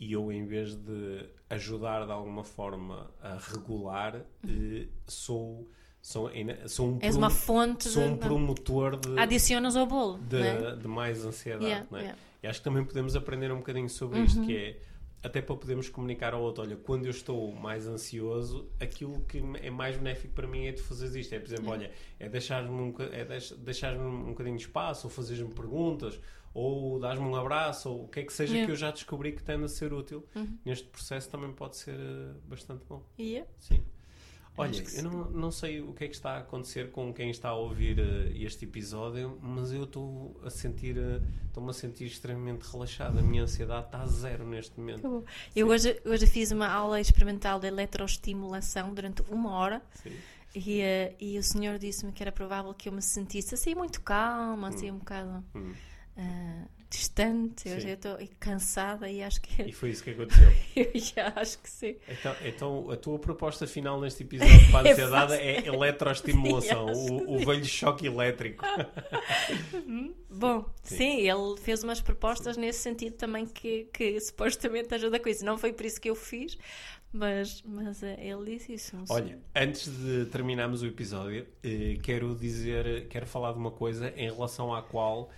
[0.00, 4.16] e eu em vez de ajudar de alguma forma a regular,
[4.48, 5.68] eh, sou,
[6.00, 6.30] sou,
[6.66, 8.20] sou um, És uma fonte sou um de.
[8.20, 10.18] promotor de, Adicionas ao bolo.
[10.18, 10.74] de, é?
[10.76, 11.64] de mais ansiedade.
[11.66, 12.00] Yeah, é?
[12.00, 12.18] yeah.
[12.42, 14.24] E acho que também podemos aprender um bocadinho sobre Uhum.
[14.24, 14.80] isto, que é
[15.22, 19.68] até para podermos comunicar ao outro, olha, quando eu estou mais ansioso, aquilo que é
[19.68, 21.34] mais benéfico para mim é tu fazeres isto.
[21.34, 25.10] É, por exemplo, olha, é deixar-me um, é deix- deixar-me um bocadinho de espaço, ou
[25.12, 26.18] fazeres-me perguntas,
[26.52, 28.66] ou dás-me um abraço, ou o que é que seja Yeah.
[28.66, 30.26] que eu já descobri que tende a ser útil.
[30.34, 30.58] Uhum.
[30.64, 33.02] Neste processo também pode ser eh, bastante bom.
[33.18, 33.48] Yeah.
[33.58, 33.82] Sim.
[34.56, 37.14] Olha, Acho que eu não, não sei o que é que está a acontecer com
[37.14, 41.72] quem está a ouvir eh, este episódio, mas eu estou a sentir, eh, estou-me a
[41.72, 43.16] sentir extremamente relaxado.
[43.18, 45.24] A minha ansiedade está a zero neste momento.
[45.54, 50.12] Eu hoje, hoje fiz uma aula experimental de eletroestimulação durante uma hora Sim.
[50.54, 50.82] e,
[51.20, 54.90] e o senhor disse-me que era provável que eu me sentisse assim muito calma, assim
[54.90, 55.72] um bocado Hum.
[56.16, 57.68] Ah, distante.
[57.68, 57.86] Eu Sim.
[57.86, 60.52] já estou cansada e acho que E foi isso que aconteceu.
[60.74, 61.96] eu já acho que sim.
[62.08, 67.38] Então, então a tua proposta final neste episódio para a ansiedade é eletroestimulação, o, o
[67.38, 68.64] velho choque elétrico.
[70.28, 70.96] Bom, Sim.
[70.96, 71.28] sim.
[71.28, 75.44] ele fez umas propostas nesse sentido também que, que supostamente ajuda com isso.
[75.44, 76.58] Não foi por isso que eu fiz,
[77.12, 78.96] mas, mas eh, ele disse isso.
[79.08, 84.30] Olha, antes de terminarmos o episódio, eh, quero dizer, quero falar de uma coisa em
[84.30, 85.30] relação à qual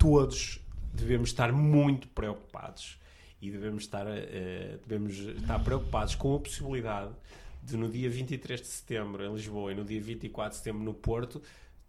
[0.00, 0.58] todos
[0.94, 2.98] devemos estar muito preocupados
[3.40, 7.10] e devemos estar, eh, devemos estar preocupados com a possibilidade
[7.62, 10.94] de no dia 23 de setembro em Lisboa e no dia 24 de setembro no
[10.94, 11.42] Porto,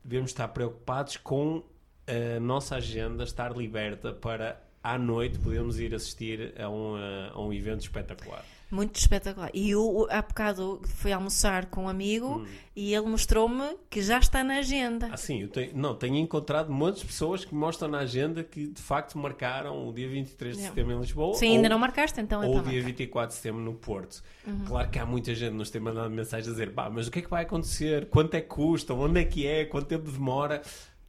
[0.04, 1.64] devemos estar preocupados com
[2.06, 7.40] a nossa agenda estar liberta para à noite podermos ir assistir a um, eh, a
[7.40, 8.44] um evento espetacular.
[8.72, 9.50] Muito espetacular.
[9.54, 14.18] E eu, o- há bocado, fui almoçar com um amigo e ele mostrou-me que já
[14.18, 15.10] está na agenda.
[15.12, 18.82] Ah, sim, eu tenho, não, tenho encontrado muitas pessoas que mostram na agenda que de
[18.82, 22.42] facto marcaram o dia 23 de setembro em Lisboa Se ou, ainda não marcaste, então
[22.42, 22.86] é ou o dia marcar.
[22.88, 24.24] 24 de setembro no Porto.
[24.48, 24.64] Uhum.
[24.66, 27.12] Claro que há muita gente que nos tem mandado mensagens a dizer pá, mas o
[27.12, 28.08] que é que vai acontecer?
[28.10, 28.94] Quanto é que custa?
[28.94, 29.66] Onde é que é?
[29.66, 30.62] Quanto tempo demora?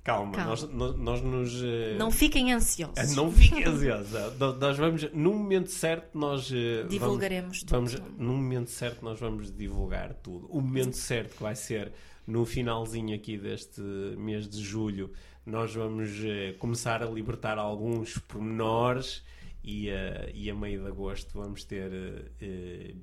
[0.05, 0.50] Calma, Calma.
[0.50, 1.62] Nós, nós, nós nos...
[1.62, 2.94] eh, Não fiquem ansiosos.
[3.14, 4.11] não fiquem ansiosos.
[4.59, 7.70] Nós- vamos, no momento certo, nós eh, vamos- Divulgaremos tudo.
[7.70, 10.46] Vamos, no momento certo, nós vamos divulgar tudo.
[10.50, 11.92] O momento certo que vai ser
[12.26, 15.12] no finalzinho aqui deste mês de julho,
[15.46, 19.22] nós vamos eh, começar a libertar alguns pormenores
[19.64, 19.88] e,
[20.34, 21.90] e a meio de agosto vamos ter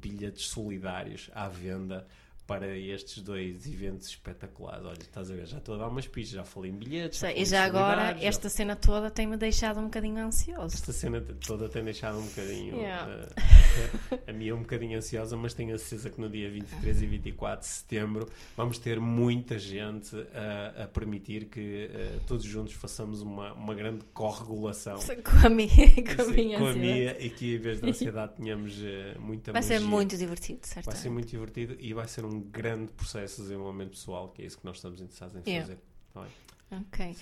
[0.01, 2.05] bilhetes solidários à venda
[2.49, 4.83] para estes dois eventos espetaculares.
[4.85, 7.19] Olha, estás a ver, já estou a dar umas pistas, já falei em bilhetes.
[7.19, 10.73] Sei, falei E já agora, já- esta cena toda tem-me deixado um bocadinho ansioso.
[10.75, 13.27] esta cena toda tem deixado um bocadinho Yeah.
[14.11, 17.05] eh, a minha um bocadinho ansiosa, mas tenho a certeza que no dia 23 e
[17.05, 18.27] 24 de setembro
[18.57, 24.03] vamos ter muita gente a, a permitir que eh, todos juntos façamos uma, uma grande
[24.13, 24.97] corregulação.
[25.23, 25.69] Com a minha,
[26.15, 29.51] com a minha com a minha e que em vez da ansiedade tenhamos eh, muita
[29.51, 29.87] Vai ser magia.
[29.87, 31.01] muito divertido, Vai certamente.
[31.01, 34.57] ser muito divertido e vai ser um grande processo de desenvolvimento pessoal, que é isso
[34.57, 35.67] que nós estamos interessados em Yeah.
[35.67, 35.79] fazer.
[36.13, 36.79] Tá bem?
[36.81, 37.15] Ok.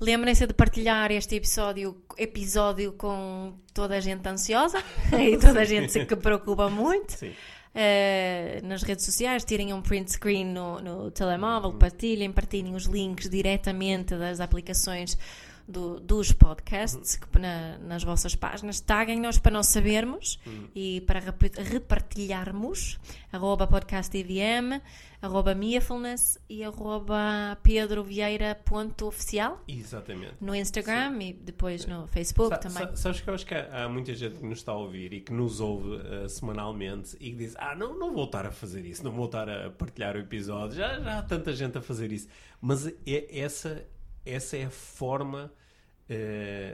[0.00, 4.82] Lembrem-se de partilhar este episódio, episódio com toda a gente ansiosa
[5.20, 7.12] e toda a gente que preocupa muito.
[7.12, 7.28] Sim.
[7.30, 13.28] uh, nas redes sociais, tirem um print screen no, no telemóvel, partilhem, partilhem os links
[13.28, 15.18] diretamente das aplicações
[15.70, 17.40] do, dos podcasts uhum.
[17.40, 18.80] na, nas vossas páginas.
[18.80, 20.68] Taguem-nos para nós sabermos uhum.
[20.74, 21.22] e para
[21.56, 22.98] repartilharmos.
[23.32, 24.80] Arroba podcastivm,
[25.22, 29.62] arroba miafulness e arroba pedrovieira.oficial.
[29.68, 30.34] Exatamente.
[30.40, 31.28] No Instagram Sim.
[31.28, 31.90] e depois Sim.
[31.90, 32.96] no Facebook Sa também.
[32.96, 35.20] Sabes que eu acho que há, há, muita gente que nos está a ouvir e
[35.20, 38.84] que nos ouve uh, semanalmente e que diz: Ah, não, não vou estar a fazer
[38.84, 42.10] isso, não vou estar a partilhar o episódio, já, já há tanta gente a fazer
[42.10, 42.26] isso.
[42.60, 42.94] Mas é,
[43.30, 43.86] essa,
[44.24, 45.52] essa é a forma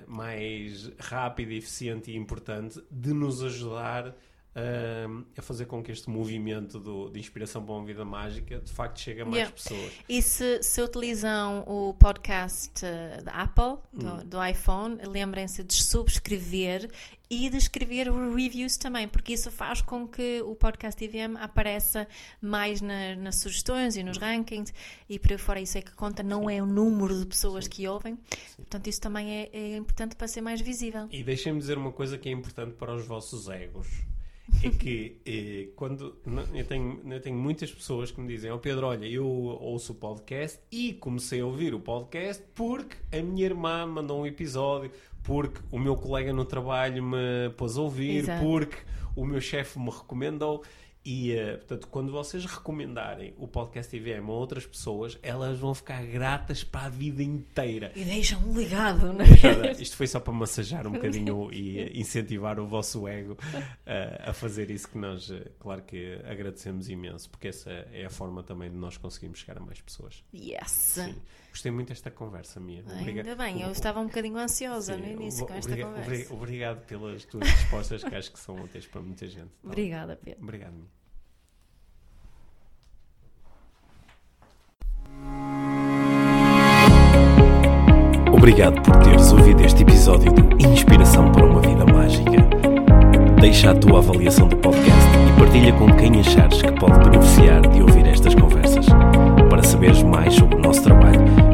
[0.07, 4.15] mais rápida, eficiente e importante de nos ajudar
[4.57, 8.73] uh, a fazer com que este movimento do, de inspiração para uma vida mágica de
[8.73, 9.55] facto chegue a mais yeah.
[9.55, 9.93] pessoas.
[10.09, 14.25] E se, se utilizam o podcast uh, da Apple, do, hum.
[14.25, 16.91] do iPhone, lembrem-se de subscrever
[17.29, 22.07] e de escrever reviews também, porque isso faz com que o podcast IVM apareça
[22.41, 24.73] mais na, nas sugestões e nos rankings
[25.09, 27.71] e por aí fora isso é que conta, não é o número de pessoas Sim.
[27.71, 28.57] que ouvem, Sim.
[28.59, 31.09] portanto isso também é, é importante para ser mais visível.
[31.11, 33.89] E deixem-me dizer uma coisa que é importante para os vossos egos
[34.63, 36.17] é que eh, quando
[36.55, 39.95] eu tenho, eu tenho muitas pessoas que me dizem, oh Pedro, olha, eu ouço o
[39.97, 44.91] podcast e comecei a ouvir o podcast porque a minha irmã mandou um episódio,
[45.23, 48.45] porque o meu colega no trabalho me pôs a ouvir, Exato.
[48.45, 48.77] porque
[49.15, 50.63] o meu chefe me recomendou.
[51.07, 56.05] E, uh, portanto, quando vocês recomendarem o podcast IVM a outras pessoas, elas vão ficar
[56.05, 57.93] gratas para a vida inteira.
[57.95, 59.71] E deixam um ligado, não é?
[59.81, 64.69] Isto foi só para massajar um bocadinho e incentivar o vosso ego uh, a fazer
[64.69, 68.97] isso que nós, claro que agradecemos imenso, porque essa é a forma também de nós
[68.97, 70.25] conseguirmos chegar a mais pessoas.
[70.35, 70.71] Yes!
[70.71, 71.15] Sim.
[71.57, 72.85] Gostei muito desta conversa, Mia.
[73.01, 73.27] Obrigado.
[73.27, 76.35] Ainda bem, eu estava um bocadinho ansiosa Sim, no início com esta conversa.
[76.35, 79.49] Obrigado pelas tuas respostas, que acho que são úteis para muita gente.
[79.65, 80.43] Obrigada, Pedro.
[80.43, 80.91] Obrigado, Mia.
[88.35, 92.33] Obrigado por teres ouvido este episódio de Inspiração para uma Vida Mágica.
[93.41, 97.81] Deixa a tua avaliação do podcast e partilha com quem achares que pode beneficiar de
[97.81, 98.85] ouvir estas conversas.
[99.49, 101.46] Para saberes mais sobre o nosso trabalho,